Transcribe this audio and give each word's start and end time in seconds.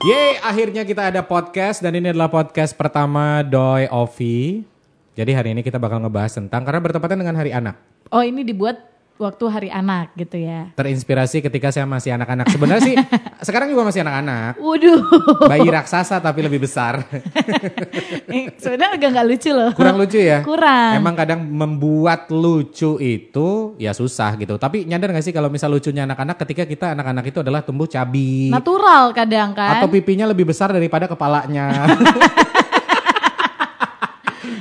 Yeay, 0.00 0.40
akhirnya 0.40 0.80
kita 0.88 1.12
ada 1.12 1.20
podcast 1.20 1.84
dan 1.84 1.92
ini 1.92 2.08
adalah 2.08 2.32
podcast 2.32 2.72
pertama 2.72 3.44
Doi 3.44 3.84
Ovi. 3.92 4.64
Jadi 5.12 5.28
hari 5.36 5.52
ini 5.52 5.60
kita 5.60 5.76
bakal 5.76 6.00
ngebahas 6.00 6.40
tentang 6.40 6.64
karena 6.64 6.80
bertepatan 6.80 7.20
dengan 7.20 7.36
Hari 7.36 7.52
Anak. 7.52 7.76
Oh 8.08 8.24
ini 8.24 8.40
dibuat 8.40 8.80
waktu 9.20 9.44
hari 9.52 9.68
anak 9.68 10.16
gitu 10.16 10.40
ya. 10.40 10.72
Terinspirasi 10.72 11.44
ketika 11.44 11.68
saya 11.68 11.84
masih 11.84 12.16
anak-anak. 12.16 12.48
Sebenarnya 12.48 12.82
sih 12.82 12.96
sekarang 13.46 13.68
juga 13.68 13.84
masih 13.92 14.00
anak-anak. 14.00 14.56
Waduh. 14.56 15.00
Bayi 15.44 15.68
raksasa 15.68 16.18
tapi 16.18 16.40
lebih 16.40 16.64
besar. 16.64 17.00
Eh, 18.30 18.46
Sebenarnya 18.62 18.94
agak 18.94 19.08
nggak 19.10 19.26
lucu 19.26 19.50
loh. 19.50 19.70
Kurang 19.74 19.98
lucu 19.98 20.18
ya? 20.22 20.46
Kurang. 20.46 21.02
Emang 21.02 21.18
kadang 21.18 21.42
membuat 21.42 22.30
lucu 22.30 22.94
itu 23.02 23.74
ya 23.74 23.90
susah 23.90 24.38
gitu. 24.38 24.54
Tapi 24.54 24.86
nyadar 24.86 25.10
gak 25.10 25.26
sih 25.26 25.34
kalau 25.34 25.50
misal 25.50 25.66
lucunya 25.66 26.06
anak-anak 26.06 26.38
ketika 26.46 26.62
kita 26.62 26.94
anak-anak 26.94 27.26
itu 27.26 27.42
adalah 27.42 27.66
tumbuh 27.66 27.90
cabi. 27.90 28.54
Natural 28.54 29.10
kadang 29.10 29.50
kan. 29.50 29.82
Atau 29.82 29.90
pipinya 29.90 30.30
lebih 30.30 30.46
besar 30.46 30.70
daripada 30.70 31.10
kepalanya. 31.10 31.90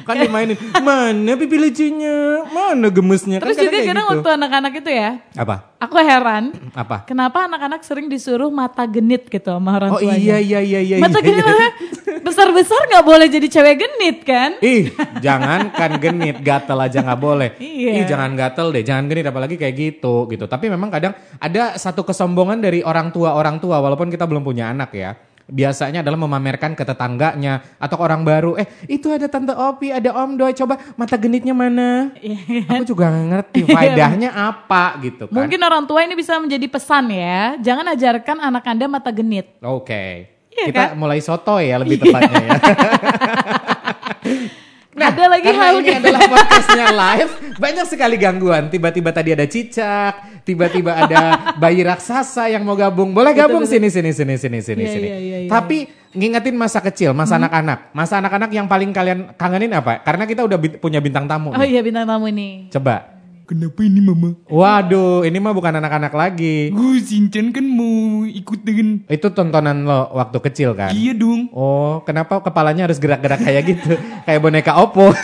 kan 0.09 0.25
dimainin, 0.25 0.57
mana 0.81 1.31
pipi 1.37 1.57
lucunya, 1.61 2.17
mana 2.49 2.87
gemesnya. 2.89 3.37
Kan 3.37 3.45
Terus 3.45 3.57
kadang 3.61 3.69
juga 3.69 3.79
kadang 3.85 4.05
gitu. 4.05 4.13
waktu 4.17 4.29
anak-anak 4.41 4.73
itu 4.81 4.89
ya, 4.91 5.09
Apa? 5.37 5.55
aku 5.77 5.95
heran. 6.01 6.43
Apa? 6.73 6.97
Kenapa 7.05 7.45
anak-anak 7.45 7.81
sering 7.85 8.09
disuruh 8.09 8.49
mata 8.49 8.83
genit 8.83 9.29
gitu 9.29 9.53
sama 9.53 9.77
orang 9.77 9.91
Oh 9.93 10.01
tuanya. 10.01 10.17
iya 10.17 10.37
iya 10.41 10.59
iya 10.59 10.79
iya. 10.81 10.95
Mata 10.97 11.21
iya, 11.21 11.25
genit 11.29 11.39
iya. 11.39 11.45
maksudnya 11.45 11.71
besar-besar 12.19 12.81
nggak 12.89 13.05
boleh 13.05 13.27
jadi 13.29 13.47
cewek 13.47 13.75
genit 13.79 14.17
kan? 14.25 14.49
Ih, 14.59 14.91
jangan 15.21 15.69
kan 15.71 15.91
genit, 16.01 16.41
gatel 16.41 16.79
aja 16.81 16.99
nggak 16.99 17.21
boleh. 17.21 17.49
Iya. 17.61 17.91
Ih, 18.01 18.05
jangan 18.09 18.33
gatel 18.33 18.67
deh, 18.73 18.83
jangan 18.83 19.05
genit 19.07 19.25
apalagi 19.29 19.55
kayak 19.55 19.75
gitu 19.77 20.25
gitu. 20.27 20.49
Tapi 20.49 20.67
memang 20.67 20.89
kadang 20.89 21.13
ada 21.37 21.77
satu 21.77 22.01
kesombongan 22.03 22.59
dari 22.59 22.81
orang 22.81 23.13
tua 23.13 23.37
orang 23.37 23.61
tua 23.61 23.79
walaupun 23.79 24.09
kita 24.09 24.25
belum 24.25 24.41
punya 24.41 24.73
anak 24.73 24.91
ya. 24.97 25.13
Biasanya 25.49 26.05
adalah 26.05 26.21
memamerkan 26.21 26.77
ke 26.77 26.85
tetangganya 26.85 27.65
atau 27.81 27.97
ke 27.97 28.03
orang 28.05 28.21
baru. 28.21 28.53
Eh, 28.61 28.69
itu 28.85 29.09
ada 29.09 29.25
tante 29.25 29.49
Opi, 29.57 29.89
ada 29.89 30.13
Om 30.13 30.37
Doi, 30.37 30.53
coba 30.53 30.77
mata 30.93 31.17
genitnya 31.17 31.57
mana? 31.57 32.13
Iya. 32.21 32.69
Aku 32.69 32.85
juga 32.85 33.09
nggak 33.09 33.27
ngerti 33.33 33.59
faedahnya 33.75 34.29
apa 34.29 35.01
gitu 35.01 35.25
kan. 35.25 35.33
Mungkin 35.33 35.57
orang 35.65 35.89
tua 35.89 36.05
ini 36.05 36.13
bisa 36.13 36.37
menjadi 36.37 36.69
pesan 36.69 37.09
ya. 37.09 37.57
Jangan 37.57 37.97
ajarkan 37.97 38.37
anak 38.45 38.63
anda 38.69 38.85
mata 38.85 39.09
genit. 39.09 39.57
Oke. 39.65 40.37
Iya 40.49 40.65
Kita 40.69 40.93
kan? 40.93 40.97
mulai 40.97 41.21
soto 41.21 41.57
ya 41.57 41.81
lebih 41.81 41.97
tepatnya 41.97 42.41
ya. 42.45 42.51
ada 45.01 45.23
lagi 45.29 45.41
Nah, 45.41 45.51
Karena 45.51 45.63
hal 45.65 45.75
ini 45.77 45.91
adalah 45.95 46.21
podcastnya 46.31 46.87
live, 46.91 47.31
banyak 47.55 47.85
sekali 47.85 48.15
gangguan. 48.15 48.63
Tiba-tiba 48.67 49.09
tadi 49.09 49.29
ada 49.31 49.45
cicak, 49.45 50.13
tiba-tiba 50.41 50.91
ada 50.95 51.21
bayi 51.55 51.81
raksasa 51.81 52.47
yang 52.47 52.63
mau 52.63 52.73
gabung. 52.73 53.11
Boleh 53.11 53.31
gabung 53.31 53.63
sini 53.63 53.87
sini 53.87 54.09
sini 54.09 54.35
sini 54.35 54.59
sini 54.59 54.81
Iya, 54.81 54.91
sini. 54.91 55.07
iya, 55.07 55.17
iya, 55.17 55.37
iya. 55.45 55.49
Tapi 55.49 55.85
ngingetin 56.09 56.55
masa 56.55 56.79
kecil, 56.79 57.13
masa 57.13 57.37
anak-anak. 57.37 57.91
Masa 57.91 58.17
anak-anak 58.17 58.49
yang 58.49 58.65
paling 58.65 58.89
kalian 58.89 59.19
kangenin 59.35 59.71
apa? 59.71 60.01
Karena 60.01 60.23
kita 60.23 60.41
udah 60.41 60.57
punya 60.79 60.97
bintang 60.97 61.27
tamu 61.27 61.51
Oh 61.51 61.59
nih. 61.59 61.69
iya 61.69 61.81
bintang 61.81 62.05
tamu 62.05 62.25
ini. 62.25 62.69
Coba. 62.69 63.18
Kenapa 63.49 63.81
ini 63.81 63.97
mama? 63.97 64.37
Waduh, 64.45 65.25
ini 65.25 65.41
mah 65.41 65.57
bukan 65.57 65.81
anak-anak 65.81 66.13
lagi. 66.13 66.69
Gue 66.69 67.01
Shinchan 67.01 67.49
kan 67.49 67.65
mau 67.65 68.21
ikut 68.21 68.61
dengan... 68.61 69.01
Itu 69.09 69.33
tontonan 69.33 69.89
lo 69.89 70.05
waktu 70.13 70.37
kecil 70.37 70.77
kan? 70.77 70.93
Iya 70.93 71.17
dong. 71.17 71.49
Oh, 71.49 72.05
kenapa 72.05 72.45
kepalanya 72.45 72.85
harus 72.85 73.01
gerak-gerak 73.01 73.41
kayak 73.41 73.73
gitu? 73.73 73.97
kayak 74.29 74.37
boneka 74.37 74.77
Oppo. 74.77 75.09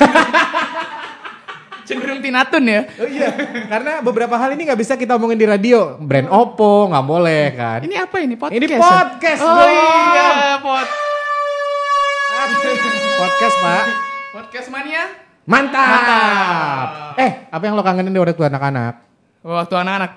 Cenderung 1.86 2.18
tinatun 2.18 2.66
ya. 2.66 2.90
Oh 2.98 3.06
iya, 3.06 3.30
karena 3.70 4.02
beberapa 4.02 4.34
hal 4.42 4.58
ini 4.58 4.74
nggak 4.74 4.82
bisa 4.82 4.98
kita 4.98 5.22
omongin 5.22 5.38
di 5.38 5.46
radio. 5.46 6.02
Brand 6.02 6.26
Oppo 6.34 6.90
nggak 6.90 7.06
boleh 7.06 7.54
kan. 7.54 7.86
Ini 7.86 8.10
apa 8.10 8.26
ini? 8.26 8.34
Podcast? 8.34 8.58
Ini 8.58 8.74
ya? 8.74 8.82
podcast 8.82 9.42
Oh 9.46 9.54
dong. 9.54 9.70
iya, 9.70 10.58
pod 10.66 10.88
Podcast 13.22 13.56
pak. 13.62 13.86
podcast 14.34 14.74
mania. 14.74 15.25
Mantap. 15.46 15.78
Mantap. 15.88 16.88
Eh, 17.16 17.32
apa 17.48 17.64
yang 17.64 17.78
lo 17.78 17.84
kangenin 17.84 18.10
di 18.10 18.18
waktu 18.18 18.34
anak-anak? 18.36 18.94
Waktu 19.40 19.76
anak-anak. 19.78 20.12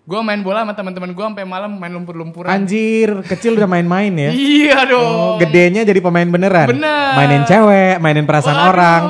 Gue 0.00 0.20
main 0.22 0.40
bola 0.40 0.62
sama 0.62 0.74
teman-teman 0.74 1.10
gue 1.10 1.24
sampai 1.24 1.44
malam 1.44 1.74
main 1.74 1.90
lumpur-lumpuran. 1.90 2.50
Anjir, 2.50 3.22
kecil 3.24 3.54
udah 3.54 3.66
main-main 3.66 4.10
ya. 4.10 4.30
Iya 4.34 4.78
Oh, 4.80 4.86
dong. 4.86 5.38
gedenya 5.38 5.82
jadi 5.82 5.98
pemain 5.98 6.26
beneran. 6.26 6.70
Bener. 6.70 7.14
Mainin 7.14 7.42
cewek, 7.44 7.98
mainin 7.98 8.24
perasaan 8.24 8.56
Waduh. 8.56 8.70
orang. 8.70 9.02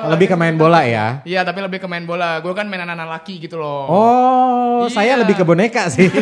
Lebih 0.00 0.32
ke 0.32 0.36
main 0.36 0.56
bola 0.56 0.80
ya. 0.84 1.20
Iya, 1.24 1.44
tapi 1.44 1.60
lebih 1.60 1.76
ke 1.76 1.88
main 1.88 2.04
bola. 2.04 2.40
Gue 2.40 2.52
kan 2.52 2.64
main 2.64 2.80
anak-anak 2.80 3.20
laki 3.20 3.36
gitu 3.38 3.60
loh. 3.60 3.84
Oh, 3.84 4.80
saya 4.86 5.12
Iya. 5.12 5.20
lebih 5.24 5.34
ke 5.34 5.44
boneka 5.44 5.88
sih. 5.88 6.08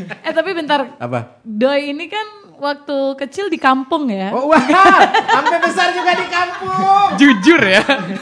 Eh 0.00 0.32
tapi 0.32 0.56
bentar, 0.56 0.96
apa? 0.96 1.36
Doi 1.42 1.92
ini 1.92 2.08
kan 2.08 2.24
waktu 2.60 2.98
kecil 3.16 3.48
di 3.48 3.56
kampung 3.56 4.12
ya. 4.12 4.30
Oh, 4.36 4.52
wah, 4.52 4.60
sampai 5.24 5.58
besar 5.64 5.96
juga 5.96 6.12
di 6.12 6.26
kampung. 6.28 7.08
Jujur 7.16 7.60
ya. 7.64 7.80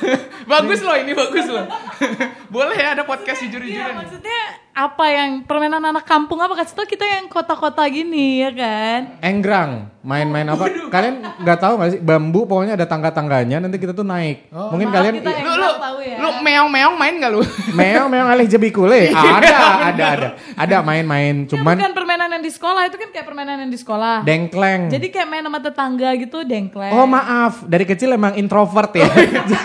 bagus 0.53 0.81
loh 0.81 0.95
ini, 0.95 1.13
bagus 1.13 1.47
loh. 1.51 1.67
Boleh 2.55 2.79
ya 2.79 2.95
ada 2.95 3.03
podcast 3.03 3.43
Iya 3.43 3.51
jujur-jujuran. 3.51 3.95
maksudnya 3.99 4.41
apa 4.79 5.05
yang 5.09 5.43
permainan 5.43 5.83
anak 5.83 6.07
kampung 6.07 6.39
apa 6.39 6.55
kasih 6.55 6.71
tau 6.73 6.87
kita 6.87 7.03
yang 7.03 7.27
kota-kota 7.27 7.83
gini 7.85 8.39
ya 8.39 8.51
kan? 8.51 9.19
Enggrang, 9.19 9.91
main-main 10.01 10.47
apa? 10.47 10.71
Kalian 10.87 11.19
nggak 11.37 11.59
tahu 11.59 11.73
nggak 11.75 11.91
sih? 11.91 12.01
Bambu 12.01 12.47
pokoknya 12.47 12.79
ada 12.79 12.87
tangga-tangganya. 12.87 13.59
Nanti 13.59 13.75
kita 13.77 13.91
tuh 13.91 14.07
naik. 14.07 14.47
Mungkin 14.49 14.87
Maaf, 14.87 14.97
kalian 14.97 15.15
kita 15.19 15.31
Lu, 15.35 15.51
lu, 15.53 15.71
tahu 15.75 15.99
ya. 16.01 16.17
lu 16.17 16.31
meong-meong 16.39 16.95
main 16.95 17.15
gak 17.19 17.31
lu? 17.33 17.43
meong 17.73 18.07
meong 18.07 18.29
alih 18.29 18.47
jebikule. 18.47 19.11
Ada, 19.11 19.57
ada, 19.91 20.05
ada, 20.09 20.29
ada 20.55 20.77
main-main. 20.81 21.43
Ya, 21.43 21.51
Cuman 21.51 21.75
bukan 21.75 21.93
permainan 21.93 22.29
yang 22.31 22.45
di 22.45 22.53
sekolah 22.53 22.83
itu 22.87 22.97
kan 22.97 23.09
kayak 23.11 23.27
permainan 23.27 23.57
yang 23.59 23.71
di 23.71 23.79
sekolah. 23.79 24.23
dengkleng. 24.23 24.87
Jadi 24.89 25.07
kayak 25.11 25.27
main 25.27 25.43
sama 25.43 25.59
tetangga 25.59 26.15
gitu 26.15 26.47
dengkleng. 26.47 26.95
Oh 26.95 27.03
maaf, 27.03 27.67
dari 27.67 27.83
kecil 27.83 28.15
emang 28.15 28.39
introvert 28.39 28.95
ya. 28.95 29.11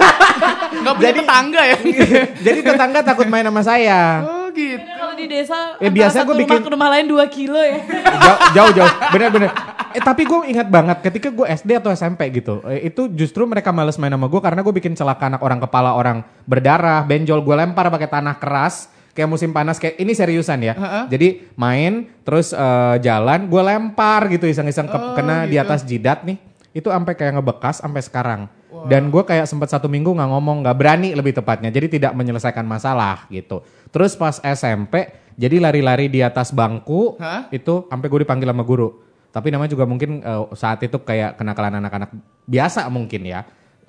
Gak 0.84 0.94
punya 0.98 1.14
tetangga 1.14 1.62
ya? 1.64 1.78
Jadi 2.50 2.60
tetangga 2.62 3.00
takut 3.02 3.30
main 3.30 3.46
sama 3.46 3.62
saya. 3.62 4.26
oh 4.26 4.50
gitu. 4.50 5.03
Di 5.24 5.30
desa 5.30 5.76
Eh, 5.78 5.88
biasa 5.90 6.22
satu 6.22 6.26
gua 6.26 6.36
rumah 6.36 6.44
bikin- 6.46 6.62
ke 6.62 6.72
rumah 6.72 6.90
lain 6.90 7.06
2 7.08 7.24
kilo 7.28 7.56
ya. 7.58 7.80
jauh 8.20 8.40
jauh 8.54 8.72
jauh. 8.74 8.92
Bener 9.10 9.30
bener. 9.30 9.50
Eh 9.90 10.02
tapi 10.02 10.24
gue 10.24 10.40
ingat 10.48 10.68
banget 10.68 10.98
ketika 11.02 11.30
gue 11.30 11.46
SD 11.48 11.78
atau 11.78 11.90
SMP 11.90 12.26
gitu 12.34 12.66
eh, 12.66 12.84
itu 12.84 13.06
justru 13.10 13.44
mereka 13.44 13.70
males 13.70 13.96
main 13.96 14.10
sama 14.10 14.26
gue 14.26 14.42
karena 14.42 14.60
gue 14.60 14.74
bikin 14.74 14.94
celaka 14.94 15.28
anak 15.28 15.40
orang 15.40 15.60
kepala 15.60 15.94
orang 15.94 16.18
berdarah 16.44 17.02
benjol 17.02 17.40
gue 17.40 17.56
lempar 17.56 17.88
pakai 17.88 18.10
tanah 18.10 18.36
keras 18.36 18.90
kayak 19.12 19.30
musim 19.30 19.50
panas 19.50 19.78
kayak 19.78 19.96
ini 19.96 20.12
seriusan 20.12 20.60
ya. 20.60 20.74
Jadi 21.06 21.46
main 21.54 21.94
terus 22.22 22.52
eh, 22.52 22.96
jalan 23.00 23.46
gue 23.46 23.62
lempar 23.62 24.28
gitu 24.28 24.44
iseng-iseng 24.44 24.88
ke- 24.88 25.14
kena 25.14 25.46
di 25.46 25.56
atas 25.56 25.82
jidat 25.84 26.22
nih. 26.24 26.42
Itu 26.72 26.90
sampai 26.90 27.14
kayak 27.14 27.38
ngebekas 27.38 27.78
sampai 27.78 28.02
sekarang 28.02 28.50
dan 28.86 29.08
gue 29.08 29.24
kayak 29.24 29.46
sempat 29.46 29.70
satu 29.70 29.88
minggu 29.88 30.12
nggak 30.12 30.30
ngomong 30.30 30.58
nggak 30.66 30.78
berani 30.78 31.10
lebih 31.14 31.34
tepatnya 31.34 31.70
jadi 31.70 31.88
tidak 31.88 32.12
menyelesaikan 32.14 32.66
masalah 32.66 33.26
gitu 33.30 33.62
terus 33.94 34.14
pas 34.14 34.38
SMP 34.40 35.24
jadi 35.34 35.58
lari-lari 35.58 36.10
di 36.10 36.22
atas 36.22 36.54
bangku 36.54 37.18
Hah? 37.18 37.50
itu 37.50 37.90
sampai 37.90 38.08
gue 38.10 38.20
dipanggil 38.22 38.50
sama 38.50 38.62
guru. 38.66 39.02
Tapi 39.34 39.50
namanya 39.50 39.74
juga 39.74 39.90
mungkin 39.90 40.22
eh, 40.22 40.46
saat 40.54 40.86
itu 40.86 41.02
kayak 41.02 41.42
kenakalan 41.42 41.82
anak-anak 41.82 42.14
biasa 42.46 42.86
mungkin 42.94 43.26
ya. 43.26 43.42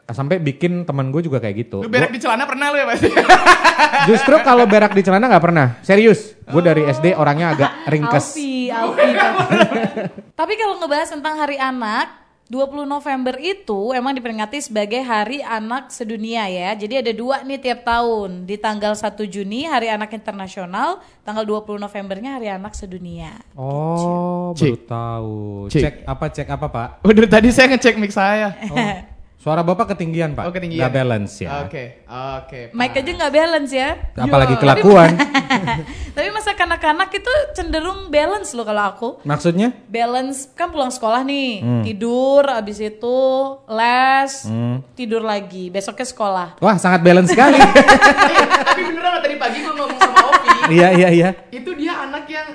Sampai 0.05 0.37
bikin 0.37 0.85
teman 0.85 1.09
gue 1.09 1.21
juga 1.21 1.41
kayak 1.41 1.57
gitu. 1.69 1.85
Lu 1.85 1.89
berak 1.89 2.13
di 2.13 2.21
celana 2.21 2.45
pernah 2.45 2.73
lu 2.73 2.77
ya 2.81 2.87
pasti? 2.89 3.09
Gua- 3.09 3.41
justru 4.09 4.37
kalau 4.41 4.65
berak 4.65 4.97
di 4.97 5.05
celana 5.05 5.29
nggak 5.29 5.45
pernah. 5.45 5.67
Serius. 5.85 6.33
Gue 6.49 6.65
dari 6.65 6.85
SD 6.85 7.13
orangnya 7.13 7.53
agak 7.53 7.73
ringkes. 7.93 8.37
Alfi, 8.37 8.73
Alfi. 8.73 9.09
Tapi 10.41 10.53
kalau 10.57 10.81
ngebahas 10.81 11.09
tentang 11.13 11.37
hari 11.37 11.61
anak, 11.61 12.24
20 12.45 12.85
November 12.85 13.41
itu 13.41 13.97
emang 13.97 14.13
diperingati 14.13 14.61
sebagai 14.61 15.01
Hari 15.01 15.41
Anak 15.41 15.89
Sedunia 15.89 16.45
ya. 16.45 16.77
Jadi 16.77 17.01
ada 17.01 17.13
dua 17.17 17.41
nih 17.41 17.57
tiap 17.57 17.89
tahun. 17.89 18.45
Di 18.45 18.61
tanggal 18.61 18.93
1 18.93 19.17
Juni 19.25 19.65
Hari 19.65 19.89
Anak 19.89 20.13
Internasional, 20.13 21.01
tanggal 21.25 21.49
20 21.49 21.81
Novembernya 21.81 22.37
Hari 22.37 22.53
Anak 22.53 22.77
Sedunia. 22.77 23.41
Oh, 23.57 24.53
baru 24.53 24.77
Cek. 24.77 24.85
tahu. 24.85 25.39
Cek. 25.73 25.81
Cek 25.81 25.95
apa 26.05 26.25
cek 26.29 26.49
apa 26.53 26.67
pak? 26.69 26.89
Udah 27.09 27.29
tadi 27.33 27.49
saya 27.49 27.73
ngecek 27.73 27.97
mic 27.97 28.13
saya. 28.13 28.53
Suara 29.45 29.61
bapak 29.61 29.93
ketinggian 29.93 30.33
pak. 30.33 30.49
Oh, 30.49 30.53
ketinggian. 30.57 30.81
Nggak 30.89 30.95
balance 30.97 31.37
ya. 31.45 31.69
Oke, 31.69 32.01
oke. 32.09 32.73
Mic 32.73 32.97
aja 32.97 33.11
nggak 33.13 33.29
balance 33.29 33.73
ya. 33.77 33.91
Apalagi 34.17 34.57
Iya. 34.57 34.63
kelakuan. 34.65 35.13
Tapi 36.17 36.29
masa 36.33 36.57
kanak-kanak 36.57 37.13
itu 37.13 37.29
cenderung 37.53 38.09
balance 38.09 38.57
loh 38.57 38.65
kalau 38.65 38.85
aku. 38.89 39.09
Maksudnya? 39.21 39.77
Balance 39.85 40.49
kan 40.57 40.73
pulang 40.73 40.89
sekolah 40.89 41.21
nih, 41.29 41.61
tidur, 41.85 42.41
abis 42.49 42.89
itu 42.89 43.19
les, 43.69 44.33
tidur 44.97 45.21
lagi, 45.21 45.69
besoknya 45.69 46.09
sekolah. 46.09 46.49
Wah 46.65 46.81
sangat 46.81 47.05
balance 47.05 47.29
sekali. 47.29 47.61
Tapi 48.73 48.81
beneran 48.81 49.21
tadi 49.21 49.37
pagi 49.37 49.61
gue 49.61 49.75
ngomong 49.77 50.01
sama 50.01 50.19
Opi. 50.25 50.49
iya 50.73 50.89
iya 50.89 51.09
iya. 51.13 51.29
itu 51.53 51.69
dia 51.77 51.93
anak 52.01 52.25
yang, 52.33 52.49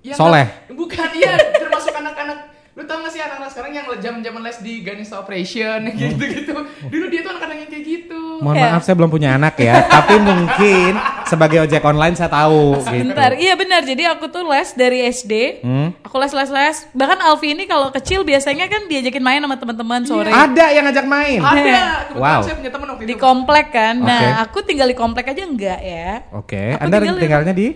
yang 0.00 0.16
Soleh. 0.16 0.48
Bukan 0.72 1.12
dia 1.12 1.36
termasuk 1.60 1.92
anak-anak 1.92 2.51
Lu 2.72 2.80
tau 2.82 3.04
gak 3.04 3.12
sih 3.12 3.20
anak-anak 3.20 3.52
sekarang 3.52 3.72
yang 3.74 3.84
jam-jaman 3.94 4.40
les 4.40 4.56
di 4.58 4.80
Ganesha 4.80 5.20
Operation 5.20 5.76
gitu-gitu. 5.92 6.56
Dulu 6.82 7.04
dia 7.06 7.20
tuh 7.20 7.30
anak-anak 7.30 7.56
yang 7.58 7.68
kayak 7.68 7.84
gitu. 7.84 8.20
Mohon 8.40 8.56
Ya. 8.56 8.64
maaf 8.66 8.82
saya 8.82 8.96
belum 8.96 9.10
punya 9.10 9.30
anak 9.32 9.54
ya, 9.56 9.76
tapi 9.94 10.16
mungkin 10.16 10.96
sebagai 11.22 11.60
ojek 11.60 11.78
online 11.82 12.14
saya 12.14 12.26
tahu 12.26 12.80
gitu. 12.80 13.12
Bentar, 13.12 13.36
iya 13.36 13.54
benar. 13.54 13.84
Jadi 13.84 14.02
aku 14.06 14.24
tuh 14.26 14.48
les 14.48 14.72
dari 14.72 15.04
SD. 15.04 15.60
Hmm? 15.60 15.92
Aku 16.00 16.16
les 16.16 16.32
les 16.32 16.48
les. 16.48 16.76
Bahkan 16.90 17.18
Alfi 17.22 17.52
ini 17.52 17.64
kalau 17.66 17.88
kecil 17.90 18.24
biasanya 18.24 18.64
kan 18.66 18.88
diajakin 18.88 19.20
main 19.20 19.38
sama 19.38 19.54
teman-teman 19.54 20.00
sore. 20.02 20.32
Ada 20.32 20.72
yang 20.72 20.88
ngajak 20.88 21.06
main. 21.06 21.38
Ada. 21.38 21.52
Kebetulan 21.52 21.84
Wow. 22.16 22.40
saya 22.40 22.56
punya 22.56 22.70
teman 22.70 22.86
waktu 22.90 23.04
Di 23.04 23.12
itu. 23.12 23.20
komplek 23.20 23.66
kan. 23.70 23.94
Nah, 23.98 24.40
aku 24.40 24.58
tinggal 24.62 24.88
di 24.88 24.96
komplek 24.96 25.28
aja 25.28 25.44
enggak 25.44 25.76
ya. 25.78 26.24
Oke, 26.32 26.72
Aku 26.72 26.82
Anda 26.82 26.96
tinggal 26.98 27.14
di- 27.14 27.20
tinggalnya 27.20 27.52
di? 27.52 27.68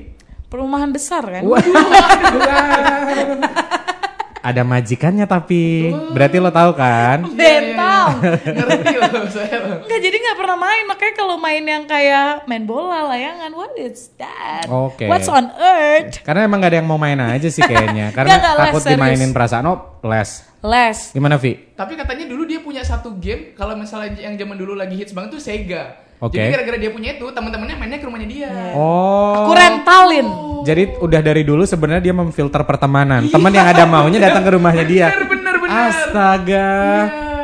Perumahan 0.46 0.88
besar 0.88 1.20
kan. 1.22 1.42
Ada 4.46 4.62
majikannya 4.62 5.26
tapi. 5.26 5.90
Berarti 6.14 6.38
lo 6.38 6.54
tahu 6.54 6.70
kan? 6.78 7.26
Bental. 7.34 8.22
Ngerti 8.46 8.94
loh 8.94 9.26
saya. 9.26 9.56
loh. 9.58 9.78
Enggak, 9.82 9.98
jadi 9.98 10.16
nggak 10.22 10.36
pernah 10.38 10.54
main. 10.54 10.84
Makanya 10.86 11.14
kalau 11.18 11.34
main 11.34 11.64
yang 11.66 11.82
kayak 11.82 12.46
main 12.46 12.62
bola, 12.62 13.10
layangan, 13.10 13.50
what 13.50 13.74
is 13.74 14.14
that? 14.22 14.70
Oke. 14.70 15.10
What's 15.10 15.26
on 15.26 15.50
earth? 15.50 16.22
Karena 16.22 16.46
emang 16.46 16.62
gak 16.62 16.70
ada 16.70 16.78
yang 16.78 16.86
mau 16.86 16.94
main 16.94 17.18
aja 17.18 17.50
sih 17.50 17.58
kayaknya. 17.58 18.10
Karena 18.16 18.38
Nggak, 18.38 18.42
nggak, 18.46 18.54
les, 18.54 18.62
takut 18.70 18.82
serius. 18.86 18.94
dimainin 18.94 19.30
perasaan. 19.34 19.64
Oh, 19.66 19.78
les. 20.06 20.30
Les. 20.62 20.98
Gimana 21.10 21.36
Vi? 21.42 21.74
Tapi 21.74 21.92
katanya 21.98 22.24
dulu 22.30 22.46
dia 22.46 22.62
punya 22.62 22.86
satu 22.86 23.18
game 23.18 23.50
kalau 23.58 23.74
misalnya 23.74 24.14
yang 24.14 24.38
zaman 24.38 24.54
dulu 24.54 24.78
lagi 24.78 24.94
hits 24.94 25.10
banget 25.10 25.34
tuh 25.34 25.42
Sega. 25.42 26.05
Oke. 26.16 26.40
Jadi 26.40 26.48
gara-gara 26.48 26.78
dia 26.80 26.90
punya 26.96 27.10
itu, 27.12 27.26
teman-temannya 27.28 27.76
mainnya 27.76 27.98
ke 28.00 28.06
rumahnya 28.08 28.28
dia. 28.28 28.50
Oh. 28.72 29.44
Aku 29.44 29.52
rentalin. 29.52 30.26
Jadi 30.64 30.82
udah 30.96 31.20
dari 31.20 31.42
dulu 31.44 31.68
sebenarnya 31.68 32.02
dia 32.08 32.14
memfilter 32.16 32.62
pertemanan. 32.64 33.28
Teman 33.28 33.52
yang 33.52 33.68
ada 33.68 33.84
maunya 33.84 34.18
datang 34.18 34.40
ke 34.40 34.50
rumahnya 34.56 34.84
dia. 34.88 35.12
Bener, 35.12 35.28
bener, 35.28 35.54
bener. 35.60 35.76
Astaga. 35.92 36.72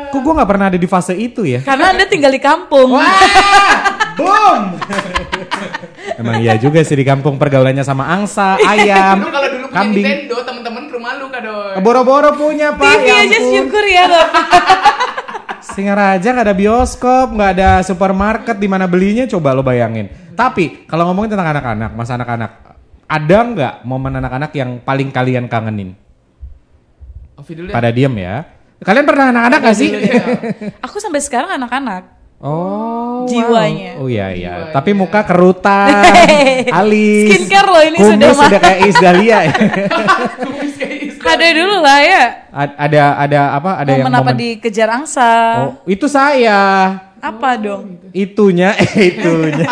Kok 0.09 0.19
gue 0.21 0.33
nggak 0.33 0.49
pernah 0.49 0.65
ada 0.73 0.77
di 0.77 0.89
fase 0.89 1.13
itu 1.13 1.45
ya? 1.45 1.61
Karena 1.61 1.93
Anda 1.93 2.05
tinggal 2.09 2.33
di 2.33 2.41
kampung. 2.41 2.97
Boom. 4.19 4.61
Emang 6.17 6.41
iya 6.41 6.57
juga 6.57 6.81
sih 6.85 6.97
di 6.97 7.05
kampung 7.05 7.41
pergaulannya 7.41 7.81
sama 7.81 8.05
angsa, 8.05 8.57
ayam, 8.61 9.25
Lu 9.25 9.29
kalau 9.33 9.49
dulu 9.49 9.65
punya 9.69 9.77
kambing. 9.81 10.05
Nintendo, 10.05 10.37
teman-teman 10.45 10.83
ke 10.85 10.93
rumah 10.93 11.11
lu 11.17 11.25
kado. 11.33 11.55
Boro-boro 11.81 12.29
punya 12.37 12.77
pak. 12.77 12.85
TV 12.85 13.05
ya 13.09 13.15
aja 13.25 13.37
ampun. 13.37 13.49
syukur 13.53 13.83
ya, 13.85 14.03
Bapak. 14.05 14.45
Singaraja 15.73 16.27
nggak 16.29 16.47
ada 16.47 16.55
bioskop, 16.55 17.33
nggak 17.33 17.51
ada 17.57 17.69
supermarket 17.81 18.55
di 18.61 18.69
mana 18.69 18.85
belinya 18.85 19.25
coba 19.25 19.57
lo 19.57 19.65
bayangin. 19.65 20.09
Tapi 20.33 20.85
kalau 20.85 21.09
ngomongin 21.09 21.33
tentang 21.33 21.49
anak-anak, 21.49 21.91
masa 21.97 22.13
anak-anak, 22.17 22.51
ada 23.09 23.37
nggak 23.43 23.73
momen 23.85 24.13
anak-anak 24.21 24.51
yang 24.53 24.77
paling 24.81 25.09
kalian 25.09 25.45
kangenin? 25.49 25.97
Ovi 27.37 27.51
dulu 27.57 27.67
ya. 27.69 27.73
Pada 27.73 27.89
diem 27.89 28.13
ya. 28.21 28.35
Kalian 28.83 29.05
pernah 29.07 29.31
anak-anak 29.31 29.59
gak 29.63 29.77
sih? 29.79 29.89
Aku 30.85 30.99
sampai 30.99 31.23
sekarang 31.23 31.55
anak-anak. 31.55 32.03
Oh, 32.43 33.23
Jiwanya. 33.23 33.95
wow. 33.95 34.03
Oh 34.03 34.07
iya 34.11 34.35
iya. 34.35 34.53
Jiwanya. 34.67 34.75
Tapi 34.75 34.91
muka 34.91 35.23
kerutan, 35.23 36.03
alis. 36.83 37.31
Skincare 37.31 37.69
loh 37.71 37.83
ini 37.87 37.95
kumis 37.95 38.11
sudah 38.11 38.31
mah. 38.35 38.43
sudah 38.51 38.59
kayak 38.59 38.79
Iis 38.83 38.97
Ada 41.43 41.51
dulu 41.53 41.77
lah 41.77 41.99
ya. 41.99 42.23
A- 42.49 42.75
ada 42.79 43.03
ada 43.19 43.39
apa? 43.51 43.71
Ada 43.77 43.89
yang 43.91 43.99
momen 44.01 44.15
apa 44.15 44.23
momen. 44.25 44.39
dikejar 44.39 44.89
angsa. 44.89 45.29
Oh, 45.59 45.71
itu 45.85 46.07
saya. 46.07 46.61
Apa 47.19 47.55
dong? 47.55 47.99
Itunya, 48.09 48.71
itunya. 49.11 49.67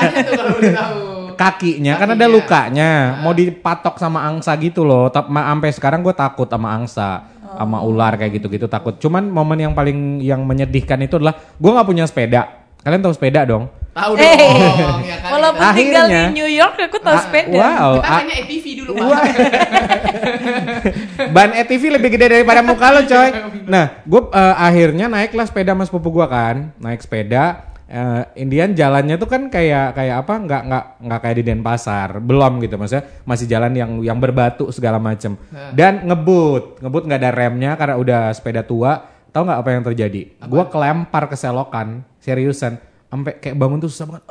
Kakinya 1.33 1.93
kan 1.95 2.07
ada 2.07 2.19
Kakinya. 2.19 2.27
lukanya 2.29 2.91
mau 3.17 3.31
dipatok 3.31 3.95
sama 3.95 4.21
angsa 4.21 4.53
gitu 4.55 4.83
loh 4.83 5.09
tapi 5.09 5.31
sampai 5.31 5.69
sekarang 5.71 5.99
gue 5.99 6.13
takut 6.13 6.45
sama 6.45 6.69
angsa 6.69 7.25
sama 7.51 7.81
ular 7.81 8.13
kayak 8.13 8.37
gitu-gitu 8.37 8.69
takut 8.69 8.93
cuman 8.95 9.25
momen 9.25 9.57
yang 9.59 9.73
paling 9.73 10.21
yang 10.21 10.45
menyedihkan 10.45 11.01
itu 11.01 11.17
adalah 11.17 11.33
gue 11.51 11.65
nggak 11.67 11.83
punya 11.83 12.05
sepeda 12.05 12.45
kalian 12.79 13.01
tahu 13.01 13.11
sepeda 13.11 13.41
dong 13.43 13.73
Tahu 13.91 14.15
dong, 14.15 14.23
Eh, 14.23 14.55
ya 15.03 15.19
kan. 15.19 15.29
Walaupun 15.35 15.59
kita, 15.59 15.75
tinggal 15.75 16.05
di 16.07 16.15
Akhirnya- 16.15 16.31
New 16.31 16.47
York, 16.47 16.75
aku 16.79 16.95
tahu 16.95 17.11
Ah, 17.11 17.19
sepeda. 17.19 17.57
wow 17.59 17.89
kita 17.99 18.13
hanya 18.15 18.35
ATV 18.39 18.65
dulu, 18.79 18.91
Pak. 18.95 19.23
Ban 21.31 21.49
ETV 21.55 21.97
lebih 21.97 22.09
gede 22.13 22.27
daripada 22.39 22.61
muka 22.61 22.91
lo 22.93 23.01
coy. 23.07 23.29
Nah 23.71 24.03
gue 24.03 24.21
akhirnya 24.35 25.07
naiklah 25.07 25.47
sepeda 25.47 25.71
mas 25.71 25.87
sepupu 25.87 26.11
gue 26.11 26.27
kan. 26.27 26.75
Naik 26.77 27.01
sepeda 27.01 27.73
eh, 27.87 28.23
Indian 28.39 28.75
jalannya 28.75 29.15
tuh 29.15 29.31
kan 29.31 29.47
kayak 29.47 29.95
kayak 29.95 30.15
apa 30.27 30.33
nggak 30.43 30.61
nggak 30.67 30.85
nggak 31.07 31.19
kayak 31.23 31.37
di 31.39 31.43
Denpasar. 31.47 32.09
Belum 32.19 32.59
gitu 32.59 32.75
maksudnya 32.75 33.07
masih 33.23 33.45
jalan 33.47 33.71
yang 33.73 33.91
yang 34.03 34.17
berbatu 34.19 34.67
segala 34.75 34.99
macem. 34.99 35.39
Dan 35.71 36.05
ngebut 36.05 36.83
ngebut 36.83 37.03
nggak 37.07 37.19
ada 37.23 37.31
remnya 37.31 37.71
karena 37.79 37.95
udah 37.95 38.21
sepeda 38.35 38.61
tua. 38.67 39.09
Tahu 39.31 39.47
nggak 39.47 39.59
apa 39.63 39.69
yang 39.71 39.83
terjadi? 39.87 40.21
Gue 40.43 40.63
kelempar 40.67 41.31
ke 41.31 41.39
selokan 41.39 42.03
seriusan. 42.19 42.75
Sampai 43.07 43.39
kayak 43.39 43.55
bangun 43.55 43.79
tuh 43.79 43.91
susah 43.91 44.07
banget 44.07 44.23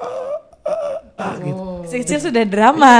Kecil-kecil 1.84 2.18
sudah 2.30 2.44
drama. 2.46 2.94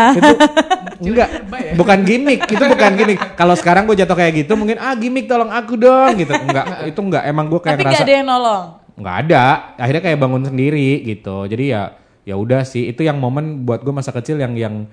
itu 1.01 1.11
enggak 1.15 1.31
bukan 1.75 1.99
gimmick 2.03 2.41
itu 2.45 2.65
bukan 2.65 2.91
gimmick. 2.99 3.19
Kalau 3.35 3.55
sekarang 3.55 3.87
gue 3.87 3.97
jatuh 3.97 4.17
kayak 4.17 4.45
gitu 4.45 4.53
mungkin 4.55 4.77
ah 4.77 4.93
gimmick 4.95 5.27
tolong 5.27 5.49
aku 5.49 5.79
dong 5.79 6.19
gitu. 6.19 6.33
Enggak 6.35 6.67
itu 6.91 7.01
enggak 7.01 7.23
emang 7.25 7.47
gue 7.47 7.61
kayak 7.63 7.77
Tapi 7.79 7.85
gak 7.85 7.93
ngerasa 7.95 8.07
ada 8.07 8.13
yang 8.13 8.27
nolong. 8.27 8.65
nggak 9.01 9.17
ada 9.25 9.45
akhirnya 9.81 10.03
kayak 10.05 10.19
bangun 10.21 10.43
sendiri 10.45 10.89
gitu. 11.07 11.49
Jadi 11.49 11.65
ya 11.73 11.83
ya 12.21 12.35
udah 12.37 12.63
sih 12.63 12.85
itu 12.87 13.01
yang 13.01 13.17
momen 13.17 13.65
buat 13.65 13.81
gue 13.81 13.95
masa 13.95 14.13
kecil 14.13 14.37
yang 14.37 14.53
yang 14.53 14.85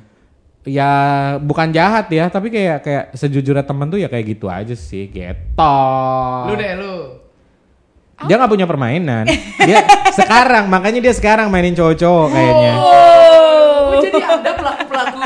ya 0.64 0.92
bukan 1.40 1.72
jahat 1.72 2.12
ya 2.12 2.28
tapi 2.28 2.52
kayak 2.52 2.84
kayak 2.84 3.04
sejujurnya 3.16 3.64
temen 3.64 3.88
tuh 3.88 4.00
ya 4.00 4.08
kayak 4.08 4.36
gitu 4.38 4.48
aja 4.48 4.76
sih 4.76 5.08
gitu. 5.08 5.76
Lu 6.48 6.54
deh, 6.56 6.72
lu. 6.76 6.96
dia 8.26 8.36
nggak 8.36 8.52
punya 8.52 8.66
permainan. 8.66 9.28
Dia 9.62 9.84
sekarang 10.20 10.68
makanya 10.68 11.00
dia 11.04 11.14
sekarang 11.16 11.48
mainin 11.48 11.76
cowok-cowok 11.76 12.28
kayaknya. 12.32 12.74
Oh. 12.80 13.17
Jadi 14.28 14.36
Anda 14.44 14.52
pelaku-pelaku 14.54 15.22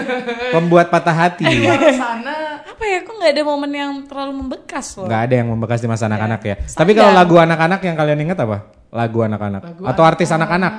pembuat 0.56 0.86
patah 0.88 1.14
hati 1.14 1.44
luar 1.44 1.80
sana. 1.92 2.64
Apa 2.64 2.84
ya, 2.88 2.98
kok 3.04 3.14
gak 3.20 3.32
ada 3.36 3.42
momen 3.44 3.70
yang 3.76 3.92
terlalu 4.08 4.32
membekas 4.40 4.96
loh. 4.96 5.04
nggak 5.04 5.22
ada 5.28 5.34
yang 5.36 5.48
membekas 5.52 5.78
di 5.84 5.88
masa 5.88 6.08
anak-anak 6.08 6.40
ya. 6.40 6.54
Tapi 6.64 6.90
kalau 6.96 7.12
lagu 7.12 7.36
anak-anak 7.36 7.80
yang 7.84 7.96
kalian 7.96 8.18
ingat 8.24 8.38
apa? 8.40 8.58
Lagu 8.90 9.18
anak-anak 9.22 9.62
Lagu 9.62 9.82
atau 9.86 10.02
artis 10.02 10.28
anak-anak? 10.32 10.72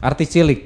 Artis 0.00 0.28
cilik. 0.28 0.60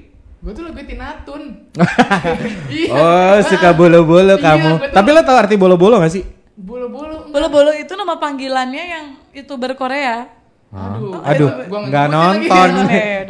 Gue 0.44 0.52
tuh 0.52 0.64
lagu 0.64 0.76
Tinatun. 0.80 1.42
Iya. 2.74 2.90
Oh, 2.92 3.36
suka 3.48 3.72
bolo-bolo 3.72 4.36
Iya, 4.36 4.44
kamu. 4.44 4.72
Tapi 4.92 5.08
lo 5.12 5.20
tau 5.24 5.36
arti 5.40 5.56
bolo-bolo 5.56 6.00
gak 6.02 6.12
sih? 6.12 6.24
Bolo-bolo. 6.54 7.32
Bolo-bolo 7.32 7.72
itu 7.74 7.92
nama 7.96 8.20
panggilannya 8.20 8.84
yang 8.84 9.04
youtuber 9.32 9.74
Korea. 9.74 10.28
Aduh. 10.74 11.22
Aduh, 11.22 11.48
Gua 11.70 11.80
nggak 11.86 12.06
nonton. 12.10 12.68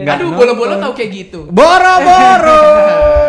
Nggak 0.00 0.16
Aduh, 0.16 0.30
bolo-bolo 0.32 0.74
tau 0.80 0.92
kayak 0.92 1.10
gitu. 1.12 1.40
Boro-boro. 1.52 2.60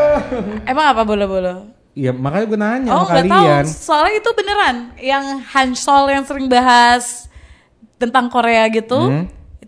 Emang 0.71 0.85
apa 0.89 1.01
bolo-bolo? 1.03 1.55
Iya, 1.91 2.11
makanya 2.11 2.45
gue 2.45 2.59
nanya 2.59 2.89
Oh 2.91 3.03
sama 3.03 3.11
nggak 3.13 3.23
tahu, 3.25 3.39
kalian. 3.39 3.63
soalnya 3.67 4.13
itu 4.17 4.29
beneran. 4.31 4.75
Yang 4.97 5.25
Hansol 5.47 6.03
yang 6.09 6.23
sering 6.23 6.47
bahas 6.47 7.27
tentang 7.95 8.27
Korea 8.27 8.67
gitu, 8.67 8.99
Hmm. 8.99 9.25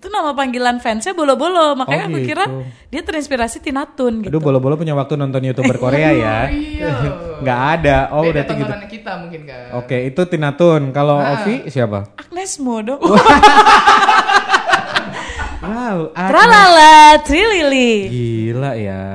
Itu 0.08 0.16
nama 0.16 0.32
panggilan 0.32 0.80
fansnya 0.80 1.12
bolo-bolo. 1.12 1.76
Makanya 1.76 2.08
Oh, 2.08 2.10
aku 2.10 2.18
gitu. 2.24 2.30
kira 2.32 2.46
dia 2.88 3.02
terinspirasi 3.04 3.60
Tinatun 3.60 4.24
gitu. 4.24 4.32
Aduh, 4.32 4.40
bolo-bolo 4.40 4.80
punya 4.80 4.96
waktu 4.96 5.20
nonton 5.20 5.44
YouTuber 5.44 5.76
Korea 5.84 6.16
ya. 6.16 6.38
Iya. 6.48 6.88
Nggak 7.44 7.60
ada. 7.76 7.98
Oh, 8.16 8.24
Beda 8.24 8.48
udah 8.48 8.56
gitu. 8.56 8.74
kita 8.88 9.12
mungkin 9.20 9.42
kan. 9.44 9.76
Oke, 9.76 10.08
itu 10.08 10.22
Tinatun. 10.24 10.96
Kalau 10.96 11.20
Nah. 11.20 11.44
Ovi 11.44 11.68
siapa? 11.68 12.16
Agnes 12.16 12.56
Mo 12.58 12.80
dong. 12.80 13.04
Wow, 15.58 16.14
Agnes. 16.14 16.32
Tralala, 16.32 16.96
Trilili. 17.26 17.92
Gila 18.08 18.72
ya. 18.78 19.06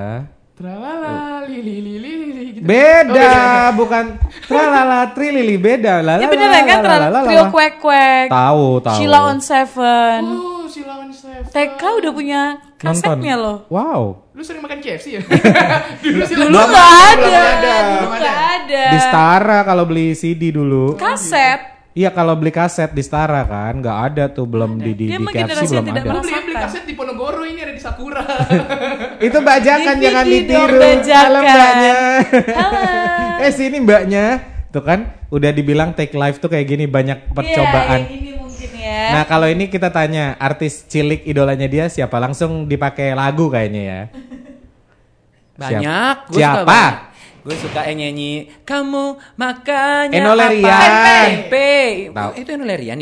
Tralala, 0.53 1.47
lili 1.47 1.81
lili 1.81 2.13
gitu. 2.53 2.65
Beda, 2.65 3.33
bukan 3.73 4.05
tralala 4.45 5.11
trilili 5.11 5.57
beda. 5.57 5.99
Lala, 5.99 6.21
Ya 6.21 6.29
beneran 6.29 6.63
kan 6.63 6.79
tra- 6.81 7.25
trio 7.25 7.45
kuek 7.49 7.75
kuek. 7.79 8.27
Tahu, 8.29 8.67
tahu. 8.81 8.97
Sheila 8.97 9.19
on 9.27 9.39
Seven. 9.41 10.21
Oh, 10.27 10.65
si 10.65 10.81
lawan 10.83 11.11
Seven. 11.11 11.49
TK 11.49 11.83
udah 11.99 12.13
punya 12.13 12.43
kasetnya 12.77 13.35
loh. 13.35 13.65
Wow. 13.67 14.33
Lu 14.33 14.41
sering 14.41 14.61
makan 14.61 14.81
KFC 14.81 15.07
ya? 15.17 15.23
Dulu 16.03 16.23
sih 16.25 16.35
Dulu 16.35 16.49
belum 16.49 16.69
nggak 16.69 16.89
ada, 16.89 17.21
belum 17.21 17.37
ada. 17.37 17.73
dulu 17.77 17.93
Belum 17.93 18.13
nggak 18.15 18.41
ada. 18.57 18.85
Di 18.89 18.99
Stara 18.99 19.59
kalau 19.63 19.85
beli 19.85 20.07
CD 20.13 20.49
dulu. 20.49 20.97
Kaset. 20.97 21.61
Iya 21.93 22.09
kalau 22.09 22.33
beli 22.33 22.49
kaset 22.49 22.89
di 22.89 23.05
Stara 23.05 23.45
kan, 23.45 23.77
nggak 23.77 23.99
ada 24.09 24.25
tuh 24.33 24.49
belum 24.49 24.81
di 24.81 24.97
di, 24.97 25.13
Dia 25.13 25.21
di 25.21 25.21
emang 25.21 25.29
KFC 25.29 25.41
generasi 25.45 25.61
yang 25.69 25.85
belum 25.85 25.93
tidak 25.93 26.09
ada. 26.09 26.21
Beli 26.25 26.41
beli 26.43 26.57
kaset 26.57 26.85
di 26.89 26.95
Ponorogo 26.97 27.45
ini 27.45 27.61
ada 27.61 27.75
di 27.77 27.83
Sakura. 27.85 28.25
Itu 29.23 29.39
bajakan 29.39 29.95
DVD 29.97 30.05
jangan 30.11 30.25
ditiru. 30.27 30.79
bajakan. 30.83 31.23
Halo 31.23 31.39
mbaknya. 31.47 31.95
Halo. 32.59 32.81
eh 33.47 33.53
sini 33.55 33.77
mbaknya. 33.79 34.25
Tuh 34.75 34.83
kan 34.83 35.15
udah 35.31 35.51
dibilang 35.55 35.95
take 35.95 36.17
life 36.17 36.43
tuh 36.43 36.51
kayak 36.51 36.67
gini 36.67 36.85
banyak 36.91 37.31
percobaan. 37.31 38.03
Iya, 38.03 38.11
yang 38.11 38.19
ini 38.19 38.33
mungkin 38.35 38.71
ya. 38.75 39.03
Nah 39.15 39.23
kalau 39.29 39.47
ini 39.47 39.71
kita 39.71 39.95
tanya 39.95 40.35
artis 40.43 40.83
cilik 40.91 41.23
idolanya 41.23 41.69
dia 41.71 41.87
siapa? 41.87 42.19
Langsung 42.19 42.67
dipakai 42.67 43.15
lagu 43.15 43.47
kayaknya 43.47 43.83
ya. 43.83 44.01
Banyak, 45.63 46.33
Siapa? 46.33 46.65
Siapa? 46.65 46.83
Gue 47.45 47.57
suka 47.61 47.85
yang 47.91 48.07
nyanyi 48.09 48.49
kamu 48.65 49.21
makanya 49.37 50.15
Eno 50.17 50.33
Lerian. 50.33 50.73
apa? 50.73 51.15
Tempe. 51.29 51.71
Tahu. 52.11 52.31
Itu 52.41 52.49
Eno 52.57 52.65
Lerian 52.65 52.99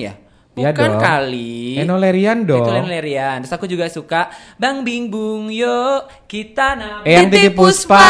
ya? 0.61 0.71
Bukan 0.71 0.91
dong. 0.93 1.01
kali. 1.01 1.81
Eno 1.81 1.97
Lerian 1.97 2.39
dong. 2.45 2.61
Itu 2.61 2.71
Eno 2.71 2.87
Lerian. 2.87 3.41
Terus 3.41 3.55
aku 3.55 3.65
juga 3.65 3.89
suka 3.89 4.29
Bang 4.55 4.85
Bing 4.85 5.09
Bung 5.09 5.49
Yo 5.49 6.05
kita 6.25 6.77
nam. 6.77 7.01
Eh, 7.03 7.17
yang 7.17 7.27
Titip 7.27 7.51
titip 7.51 7.55
puspa. 7.57 8.09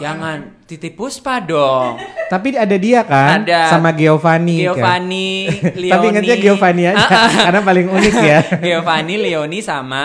Jangan 0.00 0.64
titip 0.64 0.96
puspa 0.96 1.44
dong. 1.44 2.00
Tapi 2.26 2.56
ada 2.56 2.76
dia 2.76 3.04
kan 3.04 3.44
Ada. 3.44 3.68
sama 3.68 3.92
Giovanni. 3.92 4.64
kan? 4.64 4.72
Giovanni, 4.72 5.28
Leoni. 5.80 5.90
Tapi 5.92 6.04
ingatnya 6.08 6.36
Giovanni 6.38 6.82
aja 6.88 6.96
Ah, 7.04 7.12
ah. 7.12 7.30
karena 7.44 7.60
paling 7.60 7.86
unik 7.90 8.14
ya. 8.16 8.38
Giovanni, 8.64 9.14
Leoni 9.20 9.60
sama 9.60 10.04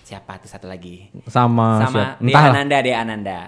siapa 0.00 0.38
tuh 0.38 0.48
satu 0.48 0.64
lagi? 0.64 1.10
Sama, 1.26 1.82
sama 1.82 1.92
siapa? 2.16 2.24
Dea. 2.24 2.40
Ananda, 2.40 2.76
Dea 2.80 2.96
Ananda. 3.02 3.40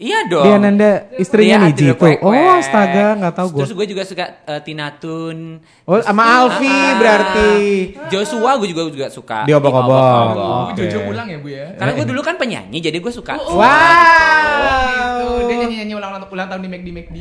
Iya 0.00 0.32
dong. 0.32 0.44
Dia 0.48 0.56
Nanda 0.56 0.90
istrinya 1.20 1.68
Dia 1.68 1.92
Niji 1.92 1.92
Oh, 2.24 2.32
astaga, 2.32 3.20
nggak 3.20 3.34
tahu 3.36 3.46
gue. 3.52 3.60
Terus 3.60 3.72
gue 3.76 3.86
juga 3.92 4.02
suka 4.08 4.24
eh, 4.48 4.60
Tina 4.64 4.96
Tun. 4.96 5.60
Oh, 5.84 6.00
sama 6.00 6.24
Alfi 6.24 6.72
Ah, 6.72 6.96
berarti. 6.96 7.52
Joshua 8.08 8.56
gue 8.56 8.72
juga 8.72 8.88
juga 8.88 9.08
suka. 9.12 9.44
Di 9.44 9.52
obok-obok. 9.52 10.32
Oh, 10.40 10.72
Oke. 10.72 10.88
Jojo 10.88 11.04
pulang 11.04 11.28
ya 11.28 11.36
bu 11.36 11.52
ya. 11.52 11.76
Karena 11.76 11.92
gue 12.00 12.06
dulu 12.08 12.20
kan 12.24 12.40
penyanyi, 12.40 12.80
jadi 12.80 12.96
gue 12.96 13.12
suka. 13.12 13.36
Oh, 13.36 13.60
Wow. 13.60 13.68
gitu. 15.20 15.52
Dia 15.52 15.56
nyanyi 15.60 15.76
nyanyi 15.84 15.94
ulang 16.00 16.10
ulang 16.16 16.48
tahun 16.48 16.60
di 16.64 16.68
McD 16.72 16.88
McD. 16.96 17.16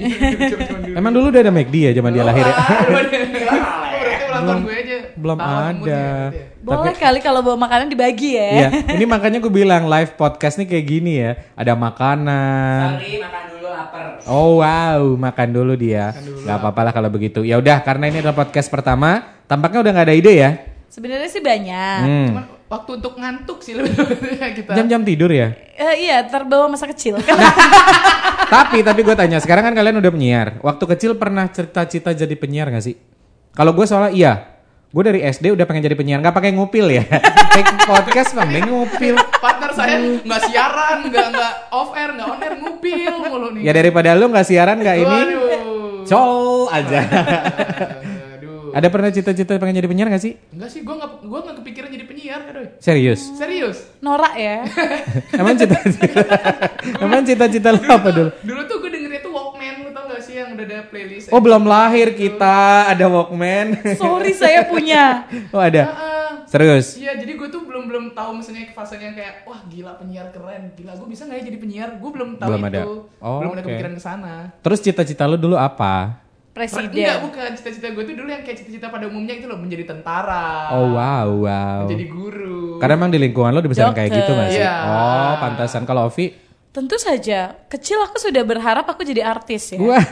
Emang 1.03 1.11
dulu 1.11 1.35
udah 1.35 1.41
ada 1.43 1.51
McD 1.51 1.75
ya 1.83 1.91
zaman 1.91 2.15
dia 2.15 2.23
lahir 2.23 2.47
ya? 2.47 2.55
Wah, 2.55 2.63
berarti 2.95 3.17
ulang 4.31 4.43
tahun 4.47 4.61
gue 4.63 4.75
aja. 4.79 4.97
Belum 5.19 5.37
ada. 5.37 6.03
Boleh 6.69 6.95
kali 6.95 7.19
kalau 7.25 7.41
bawa 7.41 7.57
makanan 7.57 7.89
dibagi 7.89 8.37
ya. 8.37 8.49
Iya, 8.53 8.69
ini 8.93 9.05
makanya 9.09 9.41
gue 9.41 9.49
bilang 9.49 9.89
live 9.89 10.13
podcast 10.13 10.61
nih 10.61 10.69
kayak 10.69 10.85
gini 10.85 11.11
ya. 11.17 11.31
Ada 11.57 11.73
makanan. 11.73 13.01
Sorry, 13.01 13.17
makan 13.17 13.43
dulu 13.49 13.67
lapar. 13.73 14.05
Oh 14.29 14.61
wow, 14.61 15.01
makan 15.17 15.47
dulu 15.49 15.73
dia. 15.73 16.13
Gak 16.45 16.55
apa-apa 16.61 16.81
lah 16.89 16.93
kalau 16.93 17.09
begitu. 17.09 17.41
Ya 17.41 17.57
udah, 17.57 17.81
karena 17.81 18.13
ini 18.13 18.21
adalah 18.21 18.37
podcast 18.37 18.69
pertama, 18.69 19.41
tampaknya 19.49 19.81
udah 19.81 19.91
nggak 19.97 20.07
ada 20.07 20.15
ide 20.15 20.33
ya. 20.37 20.51
Sebenarnya 20.89 21.29
sih 21.29 21.41
banyak. 21.41 21.99
Hmm. 22.05 22.27
Cuman 22.33 22.45
waktu 22.69 22.91
untuk 23.01 23.13
ngantuk 23.17 23.59
sih 23.65 23.73
lebih 23.73 23.93
kita. 24.61 24.77
Jam-jam 24.77 25.01
tidur 25.01 25.33
ya. 25.33 25.53
Eh, 25.73 26.05
iya, 26.05 26.21
terbawa 26.25 26.69
masa 26.69 26.85
kecil. 26.85 27.17
tapi 28.53 28.85
tapi 28.85 29.01
gue 29.01 29.15
tanya, 29.17 29.41
sekarang 29.41 29.69
kan 29.69 29.73
kalian 29.73 29.97
udah 29.97 30.11
penyiar. 30.13 30.47
Waktu 30.61 30.83
kecil 30.97 31.11
pernah 31.17 31.49
cerita-cita 31.49 32.13
jadi 32.13 32.35
penyiar 32.37 32.69
gak 32.69 32.85
sih? 32.85 32.95
Kalau 33.53 33.73
gue 33.73 33.85
soalnya 33.89 34.13
iya. 34.13 34.33
Gue 34.89 35.05
dari 35.05 35.21
SD 35.21 35.53
udah 35.53 35.69
pengen 35.69 35.85
jadi 35.85 35.93
penyiar, 35.93 36.17
nggak 36.17 36.33
pakai 36.33 36.49
ngupil 36.49 36.89
ya. 36.89 37.05
Take 37.53 37.77
podcast 37.85 38.33
pengen 38.33 38.73
ngupil. 38.73 39.21
Partner 39.37 39.69
saya 39.77 40.01
nggak 40.01 40.41
siaran, 40.49 40.97
nggak 41.05 41.27
nggak 41.29 41.51
off 41.69 41.93
air, 41.93 42.09
nggak 42.17 42.25
on 42.25 42.39
air, 42.41 42.53
ngupil 42.57 43.13
mulu 43.21 43.47
nih. 43.53 43.69
Ya 43.69 43.71
daripada 43.77 44.17
lu 44.17 44.33
nggak 44.33 44.49
siaran 44.49 44.81
nggak 44.81 44.97
ini, 44.97 45.19
col 46.09 46.73
aja. 46.73 47.05
Aduh. 47.05 48.73
Ada 48.81 48.89
pernah 48.89 49.13
cita-cita 49.13 49.61
pengen 49.61 49.77
jadi 49.77 49.85
penyiar 49.85 50.09
gak 50.09 50.25
sih? 50.25 50.33
Enggak 50.57 50.73
sih, 50.73 50.81
gue 50.81 50.95
nggak 50.97 51.11
gue 51.21 51.39
nggak 51.45 51.55
kepikiran 51.61 51.89
jadi 51.93 52.05
penyiar, 52.09 52.41
aduh. 52.49 52.67
Serius? 52.81 53.21
Serius. 53.37 53.77
Norak 54.01 54.33
ya. 54.41 54.65
Emang 55.41 55.53
cita-cita 55.53 56.21
Emang 56.97 57.21
cita-cita 57.21 57.69
lu 57.77 57.85
apa 57.85 58.09
dulu? 58.09 58.29
Dulu 58.41 58.61
tuh 58.65 58.79
Walkman, 59.29 59.85
lu 59.85 59.89
tau 59.93 60.09
gak 60.09 60.21
sih 60.25 60.41
yang 60.41 60.48
udah 60.59 60.77
ada 60.77 60.85
playlist. 60.85 61.27
Oh 61.29 61.39
belum 61.39 61.63
lahir 61.63 62.11
kita 62.11 62.57
ada 62.87 63.05
Walkman. 63.05 63.79
Sorry 63.95 64.33
saya 64.33 64.65
punya. 64.65 65.23
Oh 65.55 65.61
ada. 65.61 65.83
Heeh. 65.89 66.09
Serius. 66.45 66.97
Iya, 66.97 67.13
jadi 67.13 67.37
gue 67.37 67.47
tuh 67.47 67.61
belum 67.61 67.85
belum 67.85 68.05
tahu 68.11 68.41
misalnya 68.41 68.73
fasenya 68.73 69.13
kayak 69.13 69.45
wah 69.45 69.61
gila 69.65 69.93
penyiar 69.95 70.29
keren, 70.29 70.73
gila 70.73 70.97
gue 70.97 71.07
bisa 71.07 71.25
nggak 71.25 71.37
ya 71.37 71.43
jadi 71.45 71.57
penyiar? 71.57 71.89
Gue 71.97 72.09
belum 72.09 72.41
tahu 72.41 72.49
Belum 72.49 72.61
itu, 72.61 72.69
ada. 72.69 72.81
Oh, 73.21 73.37
belum 73.37 73.51
ada 73.53 73.61
oke. 73.61 73.67
kepikiran 73.69 73.93
ke 73.93 74.01
sana. 74.01 74.33
Terus 74.59 74.79
cita-cita 74.81 75.23
lu 75.25 75.37
dulu 75.37 75.53
apa? 75.53 76.25
Presiden. 76.49 76.89
Enggak, 76.91 77.17
bukan 77.23 77.49
cita-cita 77.53 77.87
gue 77.87 78.03
tuh 78.03 78.15
dulu 78.17 78.27
yang 78.27 78.41
kayak 78.41 78.57
cita-cita 78.59 78.89
pada 78.89 79.05
umumnya 79.05 79.37
itu 79.37 79.45
loh 79.45 79.61
menjadi 79.61 79.85
tentara, 79.87 80.73
Oh 80.73 80.91
wow 80.91 81.29
wow. 81.39 81.79
menjadi 81.85 82.05
guru. 82.09 82.81
Karena 82.81 82.93
emang 82.97 83.13
di 83.13 83.19
lingkungan 83.21 83.53
lu 83.53 83.61
dibesarin 83.61 83.93
kayak 83.93 84.09
gitu 84.11 84.31
gak 84.33 84.49
sih? 84.49 84.59
Iya. 84.59 84.75
Oh 84.83 85.33
pantasan 85.37 85.85
kalau 85.85 86.09
Ovi. 86.09 86.48
Tentu 86.69 87.01
saja. 87.01 87.57
Kecil 87.65 87.97
aku 87.97 88.21
sudah 88.21 88.45
berharap 88.45 88.85
aku 88.85 89.01
jadi 89.01 89.25
artis 89.25 89.73
ya. 89.73 89.81
Wah. 89.81 90.05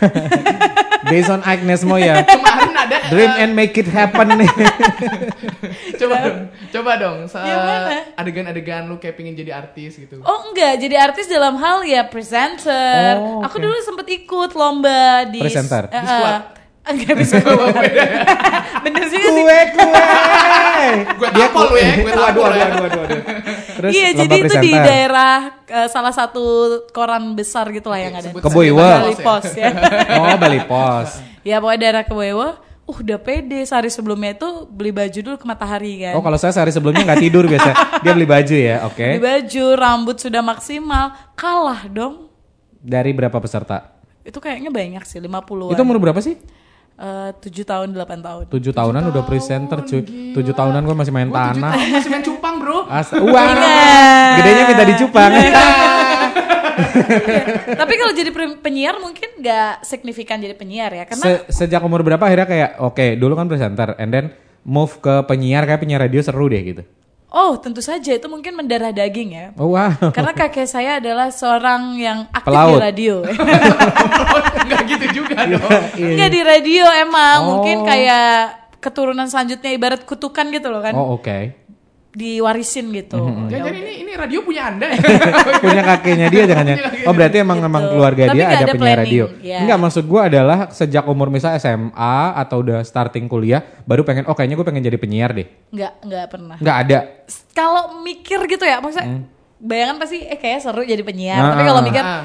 Based 1.12 1.30
on 1.30 1.46
Agnes 1.46 1.86
Mo 1.86 2.02
ya. 2.02 2.26
Kemarin 2.26 2.74
ada 2.74 2.98
Dream 3.14 3.30
and 3.38 3.52
make 3.54 3.78
it 3.78 3.86
happen 3.86 4.42
nih. 4.42 4.50
coba 6.02 6.16
dong, 6.26 6.40
coba 6.74 6.92
dong, 6.98 7.18
mana? 7.30 8.10
adegan-adegan 8.18 8.90
lu 8.90 8.98
kayak 8.98 9.16
pengen 9.22 9.38
jadi 9.38 9.54
artis 9.54 10.02
gitu. 10.02 10.18
Oh 10.26 10.50
enggak, 10.50 10.82
jadi 10.82 10.98
artis 10.98 11.30
dalam 11.30 11.62
hal 11.62 11.86
ya 11.86 12.10
presenter. 12.10 13.22
Oh, 13.22 13.46
Aku 13.46 13.62
oke. 13.62 13.64
dulu 13.64 13.78
sempet 13.86 14.08
ikut 14.26 14.52
lomba 14.58 15.30
di 15.30 15.40
Presenter? 15.40 15.94
Eh, 15.94 16.02
Di 16.02 16.08
squad? 16.10 16.57
Enggak 16.88 17.16
bisa 17.20 17.36
Bener 18.86 19.04
sih 19.12 19.20
sih. 19.20 19.32
kue 19.32 19.60
kue. 19.76 20.04
Gue 21.18 21.30
tapol 21.34 21.66
lu 21.74 21.76
ya, 21.76 21.92
gue 22.00 22.12
Aduh 22.12 22.24
tapol 22.24 22.48
aduh 22.48 22.58
ya. 22.58 22.66
aduh 22.68 22.84
aduh 22.88 23.02
aduh. 23.04 23.22
Terus 23.78 23.92
iya, 23.94 24.10
jadi 24.16 24.36
itu 24.42 24.56
di 24.58 24.72
daerah 24.74 25.34
eh, 25.68 25.88
salah 25.92 26.14
satu 26.16 26.44
koran 26.96 27.36
besar 27.36 27.70
gitu 27.76 27.92
lah 27.92 28.00
yang 28.00 28.14
ada. 28.16 28.30
Keboiwa. 28.32 28.88
Bali 29.04 29.18
Pos 29.20 29.48
ya. 29.54 29.70
Ya. 29.70 30.18
Oh 30.22 30.38
Bali 30.40 30.62
Pos. 30.64 31.10
ya 31.44 31.56
pokoknya 31.60 31.80
daerah 31.80 32.04
Keboiwa. 32.08 32.50
Uh, 32.88 33.04
udah 33.04 33.20
pede 33.20 33.68
sehari 33.68 33.92
sebelumnya 33.92 34.32
itu 34.32 34.64
beli 34.72 34.96
baju 34.96 35.20
dulu 35.20 35.36
ke 35.36 35.44
Matahari 35.44 36.08
kan. 36.08 36.16
Oh 36.16 36.24
kalau 36.24 36.40
saya 36.40 36.56
sehari 36.56 36.72
sebelumnya 36.72 37.04
nggak 37.04 37.20
tidur 37.20 37.44
biasa. 37.44 38.00
Dia 38.00 38.16
beli 38.16 38.24
baju 38.24 38.56
ya, 38.56 38.88
oke. 38.88 39.20
Beli 39.20 39.20
baju, 39.20 39.66
rambut 39.76 40.16
sudah 40.24 40.40
maksimal, 40.40 41.12
kalah 41.36 41.84
dong. 41.92 42.32
Dari 42.80 43.12
berapa 43.12 43.36
peserta? 43.44 43.92
Itu 44.24 44.40
kayaknya 44.40 44.72
banyak 44.72 45.04
sih, 45.04 45.20
50-an. 45.20 45.76
Itu 45.76 45.84
umur 45.84 46.00
berapa 46.00 46.24
sih? 46.24 46.40
Eh, 46.98 47.30
7 47.30 47.62
tahun, 47.62 47.94
8 47.94 48.26
tahun. 48.26 48.44
Tujuh 48.50 48.74
tahunan 48.74 49.14
udah 49.14 49.22
presenter 49.22 49.86
cuy. 49.86 50.02
Tujuh 50.34 50.50
tahunan 50.52 50.82
gue 50.82 50.96
masih 50.98 51.14
main 51.14 51.30
tujuh 51.30 51.38
tanah. 51.38 51.72
tahun 51.72 51.90
masih 51.94 52.10
main 52.10 52.24
cupang 52.26 52.56
bro. 52.58 52.90
As 52.90 53.14
Wah, 53.14 53.22
Ingat. 53.48 54.34
gedenya 54.36 54.64
minta 54.66 54.84
dicupang. 54.84 55.32
Tapi 57.78 57.94
kalau 57.96 58.14
jadi 58.14 58.30
penyiar 58.58 58.98
mungkin 58.98 59.30
nggak 59.38 59.82
signifikan 59.82 60.38
jadi 60.38 60.54
penyiar 60.54 60.90
ya, 60.92 61.06
karena 61.06 61.24
Se- 61.24 61.66
sejak 61.66 61.82
umur 61.82 62.02
berapa 62.02 62.22
akhirnya 62.22 62.46
kayak 62.46 62.70
oke 62.80 63.06
dulu 63.14 63.34
kan 63.34 63.46
presenter 63.46 63.94
and 63.98 64.10
then 64.10 64.26
move 64.62 64.98
ke 64.98 65.22
penyiar 65.26 65.64
kayak 65.64 65.80
penyiar 65.80 66.02
radio 66.02 66.22
seru 66.22 66.46
deh 66.48 66.62
gitu. 66.62 66.82
Oh 67.28 67.60
tentu 67.60 67.84
saja 67.84 68.16
itu 68.16 68.28
mungkin 68.28 68.56
mendarah 68.56 68.92
daging 68.92 69.30
ya. 69.36 69.46
Oh 69.60 69.76
wow. 69.76 69.92
Karena 70.16 70.32
kakek 70.32 70.68
saya 70.68 70.98
adalah 71.00 71.28
seorang 71.30 72.00
yang 72.00 72.20
aktif 72.32 72.48
Pelaut. 72.48 72.76
di 72.80 72.84
radio. 72.88 73.16
Enggak 74.64 74.82
gitu 74.88 75.06
juga 75.24 75.44
dong. 75.44 75.72
Enggak 75.96 76.30
di 76.32 76.42
radio 76.42 76.86
emang, 76.98 77.38
Oh. 77.44 77.48
mungkin 77.60 77.84
kayak 77.84 78.56
keturunan 78.80 79.28
selanjutnya 79.28 79.72
ibarat 79.74 80.02
kutukan 80.06 80.48
gitu 80.54 80.72
loh 80.72 80.80
kan, 80.80 80.94
Oh 80.96 81.20
oke. 81.20 81.67
Diwarisin 82.18 82.90
gitu. 82.90 83.22
Ya 83.46 83.62
Jangan 83.62 83.74
ini 83.78 83.94
ini 84.02 84.12
radio 84.18 84.42
punya 84.42 84.74
anda 84.74 84.90
ya. 84.90 84.98
Punya 85.64 85.82
kakeknya 85.86 86.28
dia 86.34 86.44
jangan 86.50 86.66
ya. 86.66 86.78
Oh 87.08 87.14
berarti 87.14 87.38
emang 87.40 87.62
Gitu. 87.62 87.70
emang 87.70 87.84
keluarga 87.88 88.24
Tapi 88.28 88.36
dia 88.36 88.46
ada 88.48 88.56
ada 88.58 88.74
penyiar 88.74 88.98
planning, 88.98 89.06
radio. 89.06 89.26
ya. 89.46 89.58
Enggak 89.62 89.78
maksud 89.78 90.04
gua 90.04 90.22
adalah 90.26 90.60
sejak 90.74 91.06
umur 91.06 91.30
misalnya 91.30 91.62
SMA 91.62 92.18
atau 92.34 92.66
udah 92.66 92.82
starting 92.82 93.30
kuliah 93.30 93.62
baru 93.86 94.02
pengen 94.02 94.26
oh 94.26 94.34
kayaknya 94.34 94.58
gue 94.58 94.66
pengen 94.66 94.84
jadi 94.84 94.98
penyiar 94.98 95.32
deh. 95.32 95.48
Nggak, 95.70 95.94
nggak 96.02 96.26
pernah. 96.28 96.58
Nggak 96.58 96.78
ada. 96.84 96.98
Kalau 97.54 98.02
mikir 98.02 98.40
gitu 98.48 98.66
ya, 98.66 98.82
maksudnya 98.82 99.30
bayangan 99.58 99.98
pasti 99.98 100.18
eh 100.22 100.38
kayak 100.38 100.60
seru 100.60 100.82
jadi 100.82 101.02
penyiar. 101.02 101.38
Nah, 101.38 101.50
Tapi 101.54 101.64
kalau 101.64 101.82
ah. 101.82 101.86
mikir 101.86 102.04
Ah. 102.04 102.24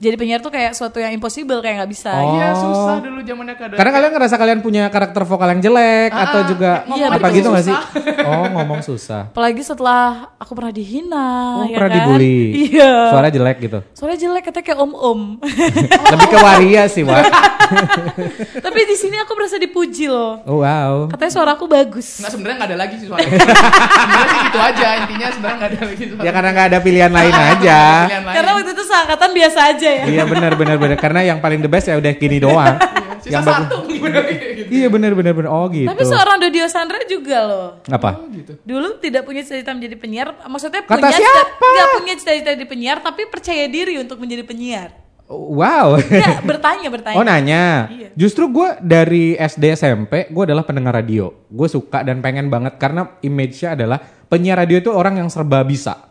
Jadi 0.00 0.16
penyiar 0.16 0.40
tuh 0.40 0.48
kayak 0.48 0.72
suatu 0.72 0.96
yang 0.96 1.12
impossible 1.12 1.60
kayak 1.60 1.84
nggak 1.84 1.92
bisa. 1.92 2.08
Oh. 2.08 2.32
Iya 2.32 2.56
susah 2.56 2.96
dulu 3.04 3.20
zamannya 3.20 3.52
kadang. 3.52 3.76
Karena 3.76 3.92
kalian 3.92 4.12
ngerasa 4.16 4.36
kalian 4.40 4.60
punya 4.64 4.88
karakter 4.88 5.22
vokal 5.28 5.52
yang 5.52 5.60
jelek 5.60 6.08
atau 6.08 6.40
juga 6.48 6.88
Iya, 6.88 7.06
apa 7.12 7.26
gitu 7.28 7.52
nggak 7.52 7.64
sih? 7.68 7.76
Oh 8.24 8.48
ngomong 8.48 8.80
susah. 8.80 9.28
Apalagi 9.28 9.60
setelah 9.60 10.32
aku 10.40 10.56
pernah 10.56 10.72
dihina, 10.72 11.28
Oh, 11.60 11.68
ya 11.68 11.76
pernah 11.76 11.90
kan? 11.92 11.96
dibully. 12.00 12.40
Iya. 12.72 13.12
Suara 13.12 13.28
jelek 13.28 13.56
gitu. 13.60 13.78
Soalnya 13.92 14.18
jelek 14.24 14.42
katanya 14.48 14.64
kayak 14.72 14.80
om-om. 14.80 15.20
Lebih 16.08 16.26
ke 16.32 16.38
waria 16.40 16.88
sih, 16.88 17.04
Wak. 17.04 17.20
Tapi 18.66 18.80
di 18.86 18.96
sini 18.98 19.16
aku 19.20 19.32
berasa 19.34 19.56
dipuji 19.56 20.10
loh. 20.10 20.42
Oh, 20.46 20.62
wow. 20.62 21.06
Katanya 21.10 21.32
suara 21.32 21.50
aku 21.54 21.66
bagus. 21.70 22.20
Nggak 22.20 22.32
sebenarnya 22.34 22.56
nggak 22.58 22.70
ada 22.70 22.78
lagi 22.78 22.94
sih 22.98 23.06
suaranya. 23.06 23.30
sebenarnya 23.40 24.26
sih 24.26 24.40
gitu 24.46 24.58
aja 24.58 24.88
intinya 25.04 25.26
sebenarnya 25.30 25.56
nggak 25.56 25.70
ada 25.70 25.80
lagi 25.86 26.04
suara. 26.04 26.22
Ya 26.22 26.30
karena 26.30 26.50
nggak 26.50 26.66
ada 26.70 26.78
pilihan 26.82 27.12
lain 27.12 27.34
aja. 27.34 27.78
Pilihan 28.06 28.24
lain. 28.24 28.36
Karena 28.36 28.50
waktu 28.58 28.70
itu 28.74 28.84
seangkatan 28.84 29.30
biasa 29.34 29.58
aja 29.74 29.90
ya. 29.90 30.04
Iya 30.08 30.24
benar 30.26 30.52
benar 30.58 30.76
benar 30.76 30.96
karena 30.98 31.20
yang 31.24 31.38
paling 31.38 31.60
the 31.62 31.70
best 31.70 31.86
ya 31.88 31.96
udah 31.96 32.12
gini 32.16 32.38
doang. 32.42 32.76
Sisa 33.20 33.36
yang 33.36 33.44
satu 33.44 33.84
bener 33.84 34.22
gitu. 34.32 34.72
Iya 34.72 34.86
benar 34.88 35.12
benar 35.12 35.32
benar. 35.36 35.50
Oh 35.52 35.68
gitu. 35.68 35.88
Tapi 35.92 36.02
seorang 36.08 36.36
Dodio 36.40 36.66
Sandra 36.72 37.00
juga 37.04 37.38
loh. 37.44 37.68
Apa? 37.84 38.16
Oh, 38.16 38.26
gitu. 38.32 38.56
Dulu 38.64 38.96
tidak 38.96 39.28
punya 39.28 39.44
cita-cita 39.44 39.76
menjadi 39.76 39.96
penyiar, 40.00 40.28
maksudnya 40.48 40.80
Kata 40.82 40.96
punya 40.96 41.18
siapa? 41.20 41.68
nggak 41.68 41.88
punya 42.00 42.14
cita-cita 42.16 42.50
di 42.56 42.66
penyiar, 42.66 42.98
tapi 43.04 43.28
percaya 43.28 43.68
diri 43.68 44.00
untuk 44.00 44.16
menjadi 44.16 44.42
penyiar. 44.48 45.09
Wow. 45.30 46.02
Enggak, 46.02 46.42
bertanya, 46.50 46.88
bertanya. 46.90 47.16
Oh 47.16 47.22
nanya. 47.22 47.86
Iya. 47.86 48.08
Justru 48.18 48.50
gue 48.50 48.82
dari 48.82 49.38
SD 49.38 49.78
SMP 49.78 50.26
gue 50.26 50.42
adalah 50.42 50.66
pendengar 50.66 50.98
radio. 50.98 51.30
Gue 51.46 51.70
suka 51.70 52.02
dan 52.02 52.18
pengen 52.18 52.50
banget 52.50 52.82
karena 52.82 53.14
image-nya 53.22 53.78
adalah 53.78 54.02
penyiar 54.26 54.58
radio 54.58 54.82
itu 54.82 54.90
orang 54.90 55.22
yang 55.22 55.30
serba 55.30 55.62
bisa. 55.62 56.10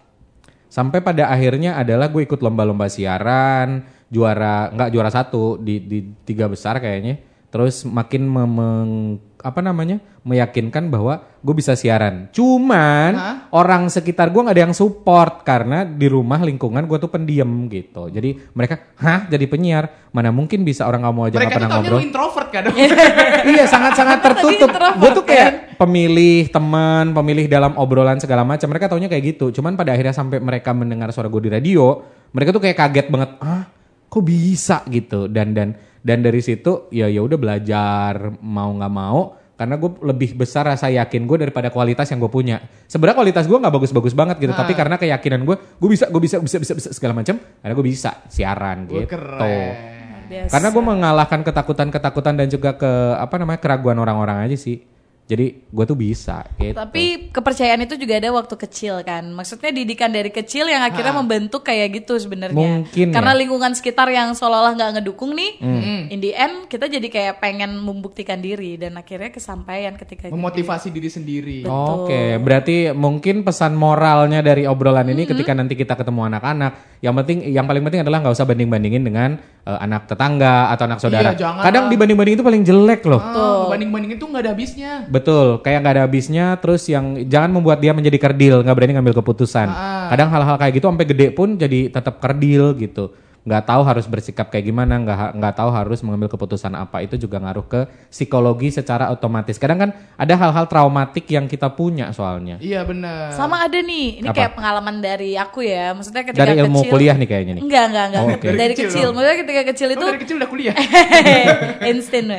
Sampai 0.72 1.04
pada 1.04 1.28
akhirnya 1.28 1.76
adalah 1.76 2.08
gue 2.08 2.24
ikut 2.24 2.40
lomba-lomba 2.40 2.88
siaran, 2.88 3.84
juara 4.08 4.72
nggak 4.72 4.90
juara 4.96 5.12
satu 5.12 5.60
di 5.60 5.84
di 5.84 6.00
tiga 6.24 6.48
besar 6.48 6.80
kayaknya. 6.80 7.20
Terus 7.52 7.84
makin 7.84 8.24
apa 9.40 9.64
namanya 9.64 10.04
meyakinkan 10.28 10.92
bahwa 10.92 11.24
gue 11.40 11.56
bisa 11.56 11.72
siaran. 11.72 12.28
Cuman 12.36 13.12
Hah? 13.16 13.36
orang 13.56 13.88
sekitar 13.88 14.36
gue 14.36 14.42
nggak 14.44 14.56
ada 14.56 14.64
yang 14.68 14.76
support 14.76 15.48
karena 15.48 15.88
di 15.88 16.12
rumah 16.12 16.44
lingkungan 16.44 16.84
gue 16.84 16.98
tuh 17.00 17.08
pendiam 17.08 17.48
gitu. 17.72 18.12
Jadi 18.12 18.36
mereka, 18.52 18.92
hah 19.00 19.32
jadi 19.32 19.48
penyiar? 19.48 20.12
Mana 20.12 20.36
mungkin 20.36 20.68
bisa 20.68 20.84
orang 20.84 21.08
kamu 21.08 21.20
aja 21.32 21.36
nggak 21.40 21.40
Mereka 21.40 21.56
pernah 21.56 21.70
ngobrol? 21.80 21.96
lu 21.96 22.04
introvert 22.04 22.50
kan? 22.52 22.64
iya 23.56 23.64
sangat-sangat 23.64 24.18
Tadi 24.20 24.28
tertutup. 24.36 24.70
Gue 25.00 25.10
tuh 25.16 25.26
kayak 25.26 25.50
kan? 25.50 25.54
pemilih 25.80 26.52
teman, 26.52 27.16
pemilih 27.16 27.46
dalam 27.48 27.72
obrolan 27.80 28.20
segala 28.20 28.44
macam. 28.44 28.68
Mereka 28.68 28.92
taunya 28.92 29.08
kayak 29.08 29.24
gitu. 29.38 29.56
Cuman 29.56 29.80
pada 29.80 29.96
akhirnya 29.96 30.12
sampai 30.12 30.44
mereka 30.44 30.76
mendengar 30.76 31.16
suara 31.16 31.32
gue 31.32 31.48
di 31.48 31.52
radio, 31.56 32.04
mereka 32.36 32.52
tuh 32.52 32.60
kayak 32.60 32.76
kaget 32.76 33.08
banget. 33.08 33.30
Ah, 33.40 33.64
kok 34.10 34.24
bisa 34.26 34.84
gitu? 34.90 35.30
Dan 35.30 35.56
dan 35.56 35.78
dan 36.02 36.20
dari 36.26 36.42
situ 36.42 36.90
ya 36.90 37.08
ya 37.08 37.22
udah 37.22 37.38
belajar 37.38 38.34
mau 38.42 38.74
nggak 38.74 38.94
mau. 38.94 39.38
Karena 39.60 39.76
gue 39.76 39.92
lebih 40.08 40.40
besar 40.40 40.72
rasa 40.72 40.88
yakin 40.88 41.28
gue 41.28 41.44
daripada 41.44 41.68
kualitas 41.68 42.08
yang 42.08 42.24
gue 42.24 42.32
punya. 42.32 42.64
Sebenarnya 42.88 43.20
kualitas 43.20 43.44
gue 43.44 43.60
nggak 43.60 43.76
bagus-bagus 43.76 44.16
banget 44.16 44.40
gitu, 44.40 44.56
tapi 44.56 44.72
karena 44.72 44.96
keyakinan 44.96 45.44
gue, 45.44 45.60
gue 45.60 45.90
bisa, 45.92 46.08
gue 46.08 46.22
bisa, 46.24 46.40
bisa, 46.40 46.64
bisa, 46.64 46.74
bisa 46.80 46.90
segala 46.96 47.20
macam. 47.20 47.36
Karena 47.36 47.74
gue 47.76 47.86
bisa 47.92 48.24
siaran 48.32 48.88
gitu. 48.88 49.04
keren. 49.12 50.00
Biasa. 50.32 50.52
Karena 50.56 50.68
gue 50.72 50.84
mengalahkan 50.86 51.40
ketakutan-ketakutan 51.44 52.40
dan 52.40 52.48
juga 52.48 52.78
ke 52.80 52.92
apa 53.20 53.36
namanya 53.36 53.60
keraguan 53.60 54.00
orang-orang 54.00 54.48
aja 54.48 54.56
sih. 54.56 54.80
Jadi 55.30 55.62
gue 55.70 55.86
tuh 55.86 55.94
bisa. 55.94 56.42
Gitu. 56.58 56.74
Tapi 56.74 57.30
kepercayaan 57.30 57.86
itu 57.86 58.02
juga 58.02 58.18
ada 58.18 58.34
waktu 58.34 58.58
kecil 58.58 59.06
kan. 59.06 59.30
Maksudnya 59.30 59.70
didikan 59.70 60.10
dari 60.10 60.34
kecil 60.34 60.66
yang 60.66 60.82
akhirnya 60.82 61.14
membentuk 61.14 61.62
kayak 61.62 62.02
gitu 62.02 62.18
sebenarnya. 62.18 62.58
Mungkin 62.58 63.14
Karena 63.14 63.38
ya. 63.38 63.40
lingkungan 63.46 63.78
sekitar 63.78 64.10
yang 64.10 64.34
seolah-olah 64.34 64.74
nggak 64.74 64.92
ngedukung 64.98 65.38
nih. 65.38 65.62
Hmm. 65.62 66.10
In 66.10 66.18
the 66.18 66.34
end 66.34 66.66
kita 66.66 66.90
jadi 66.90 67.06
kayak 67.06 67.38
pengen 67.38 67.78
membuktikan 67.78 68.42
diri 68.42 68.82
dan 68.82 68.98
akhirnya 68.98 69.30
kesampaian 69.30 69.94
ketika 70.02 70.34
Memotivasi 70.34 70.90
diri 70.90 71.10
sendiri. 71.14 71.58
Oke, 71.70 72.42
berarti 72.42 72.90
mungkin 72.98 73.46
pesan 73.46 73.78
moralnya 73.78 74.42
dari 74.42 74.66
obrolan 74.66 75.14
ini 75.14 75.30
ketika 75.30 75.54
nanti 75.54 75.78
kita 75.78 75.94
ketemu 75.94 76.26
anak-anak, 76.26 76.98
yang 77.06 77.14
penting, 77.22 77.46
yang 77.54 77.70
paling 77.70 77.86
penting 77.86 78.02
adalah 78.02 78.26
nggak 78.26 78.34
usah 78.34 78.50
banding-bandingin 78.50 79.04
dengan 79.06 79.38
eh, 79.68 79.78
anak 79.78 80.10
tetangga 80.10 80.74
atau 80.74 80.90
anak 80.90 81.00
saudara. 81.04 81.38
Iya, 81.38 81.62
Kadang 81.62 81.86
lah. 81.86 81.92
dibanding-banding 81.94 82.36
itu 82.40 82.46
paling 82.46 82.64
jelek 82.66 83.02
loh. 83.06 83.22
Ah, 83.22 83.70
banding-bandingin 83.70 84.18
tuh 84.18 84.28
nggak 84.34 84.42
ada 84.42 84.52
habisnya. 84.58 84.92
Betul, 85.06 85.19
kayak 85.60 85.80
nggak 85.84 85.96
ada 86.00 86.04
habisnya. 86.06 86.46
Terus 86.58 86.88
yang 86.88 87.26
jangan 87.26 87.52
membuat 87.52 87.80
dia 87.80 87.92
menjadi 87.92 88.16
kerdil, 88.16 88.64
nggak 88.64 88.76
berani 88.76 88.94
ngambil 88.96 89.16
keputusan. 89.20 89.68
Ah. 89.68 90.08
Kadang 90.08 90.30
hal-hal 90.30 90.56
kayak 90.56 90.74
gitu 90.78 90.86
sampai 90.88 91.08
gede 91.08 91.28
pun 91.32 91.56
jadi 91.56 91.90
tetap 91.90 92.18
kerdil 92.18 92.78
gitu. 92.78 93.12
Nggak 93.40 93.72
tahu 93.72 93.82
harus 93.88 94.04
bersikap 94.04 94.52
kayak 94.52 94.68
gimana, 94.68 95.00
nggak 95.00 95.40
nggak 95.40 95.54
tahu 95.56 95.72
harus 95.72 96.04
mengambil 96.04 96.28
keputusan 96.28 96.76
apa. 96.76 97.00
Itu 97.02 97.16
juga 97.16 97.40
ngaruh 97.40 97.66
ke 97.66 97.82
psikologi 98.12 98.68
secara 98.68 99.10
otomatis. 99.10 99.56
Kadang 99.56 99.80
kan 99.80 99.90
ada 100.20 100.34
hal-hal 100.36 100.68
traumatik 100.68 101.24
yang 101.32 101.48
kita 101.48 101.72
punya 101.72 102.12
soalnya. 102.12 102.60
Iya 102.60 102.84
benar. 102.84 103.32
Sama 103.32 103.64
ada 103.64 103.80
nih, 103.80 104.22
ini 104.22 104.28
Apa? 104.28 104.36
kayak 104.44 104.52
pengalaman 104.60 105.00
dari 105.00 105.40
aku 105.40 105.64
ya. 105.64 105.96
Maksudnya 105.96 106.28
ketika 106.28 106.46
Dari 106.46 106.60
ilmu 106.62 106.84
kecil. 106.84 106.92
kuliah 106.92 107.16
nih 107.16 107.28
kayaknya 107.32 107.54
nih. 107.58 107.64
Enggak, 107.64 107.84
enggak, 107.90 108.06
enggak. 108.12 108.22
Oh, 108.22 108.28
oke. 108.28 108.44
Dari, 108.44 108.58
Dari 108.60 108.74
kecil. 108.76 108.90
kecil. 108.92 109.08
Maksudnya 109.16 109.38
ketika 109.40 109.62
kecil 109.72 109.88
Lu 109.88 109.94
itu 109.96 110.06
dari 110.06 110.20
kecil 110.20 110.36
udah 110.36 110.50
kuliah. 110.52 110.76
instant 111.90 112.28
we. 112.28 112.38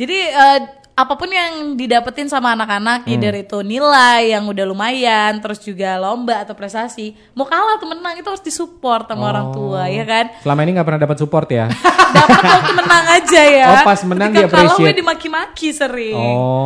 Jadi 0.00 0.18
eh, 0.32 0.58
apa 0.98 1.14
pun 1.14 1.30
yang 1.30 1.52
didapetin 1.72 2.26
sama 2.26 2.52
anak-anak, 2.52 3.06
Hmm. 3.06 3.12
either 3.12 3.30
itu 3.38 3.62
nilai 3.62 4.34
yang 4.34 4.42
udah 4.44 4.66
lumayan, 4.66 5.38
terus 5.38 5.62
juga 5.62 5.94
lomba 5.94 6.42
atau 6.42 6.52
prestasi, 6.52 7.14
mau 7.32 7.46
kalah 7.46 7.78
atau 7.78 7.86
menang 7.86 8.18
itu 8.18 8.26
harus 8.26 8.42
disupport 8.42 9.06
sama 9.06 9.24
orang 9.28 9.48
tua, 9.48 9.86
ya 9.86 10.02
kan? 10.02 10.34
Selama 10.38 10.60
ini 10.60 10.74
nggak 10.74 10.82
pernah 10.84 11.00
dapat 11.00 11.16
support 11.16 11.46
ya? 11.48 11.70
Dapat 12.08 12.40
waktu 12.42 12.72
menang 12.74 13.04
aja 13.12 13.42
ya. 13.44 13.68
Oh, 13.70 13.84
pas 13.84 14.00
menang 14.02 14.32
Ketika 14.32 14.48
kalah 14.48 14.58
di-appreciate. 14.64 14.80
gue 14.82 14.94
dimaki-maki 14.96 15.68
sering. 15.70 16.16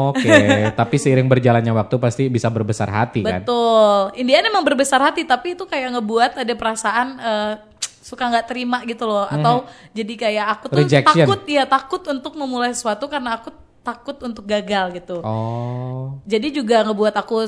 Oke, 0.09 0.39
tapi 0.81 0.97
seiring 0.97 1.27
berjalannya 1.27 1.73
waktu 1.75 1.95
pasti 1.99 2.23
bisa 2.27 2.47
berbesar 2.47 2.87
hati 2.87 3.21
kan? 3.21 3.43
Betul. 3.43 4.17
Indian 4.17 4.47
emang 4.47 4.63
berbesar 4.63 5.03
hati, 5.03 5.23
tapi 5.23 5.53
itu 5.53 5.67
kayak 5.67 5.93
ngebuat 5.93 6.41
ada 6.41 6.55
perasaan 6.55 7.07
eh, 7.19 7.53
suka 8.01 8.25
nggak 8.25 8.47
terima 8.47 8.81
gitu 8.83 9.03
loh, 9.03 9.25
atau 9.25 9.63
jadi 9.91 10.15
kayak 10.17 10.47
aku 10.49 10.65
tuh 10.65 10.75
Hmm. 10.75 10.85
Rejection. 10.85 11.27
takut 11.27 11.41
ya 11.45 11.65
takut 11.65 12.03
untuk 12.05 12.33
memulai 12.35 12.71
sesuatu 12.71 13.07
karena 13.07 13.37
aku 13.37 13.51
takut 13.83 14.15
untuk 14.23 14.47
gagal 14.47 14.95
gitu. 14.95 15.19
Oh, 15.21 16.23
Jadi 16.23 16.55
juga 16.55 16.83
ngebuat 16.83 17.15
aku 17.15 17.43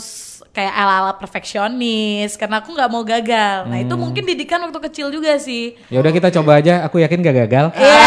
kayak 0.50 0.74
ala-ala 0.74 1.14
perfeksionis 1.14 2.34
karena 2.34 2.58
aku 2.58 2.74
nggak 2.74 2.90
mau 2.90 3.02
gagal. 3.02 3.64
Nah 3.64 3.78
Hmm. 3.78 3.84
itu 3.86 3.94
mungkin 3.94 4.22
didikan 4.24 4.58
waktu 4.60 4.78
kecil 4.90 5.08
juga 5.08 5.38
sih. 5.38 5.78
ya 5.88 6.02
udah 6.02 6.10
kita 6.10 6.34
coba 6.34 6.58
aja. 6.58 6.82
Aku 6.84 6.98
yakin 6.98 7.22
gak 7.22 7.38
gagal. 7.46 7.66
Iya. 7.74 8.02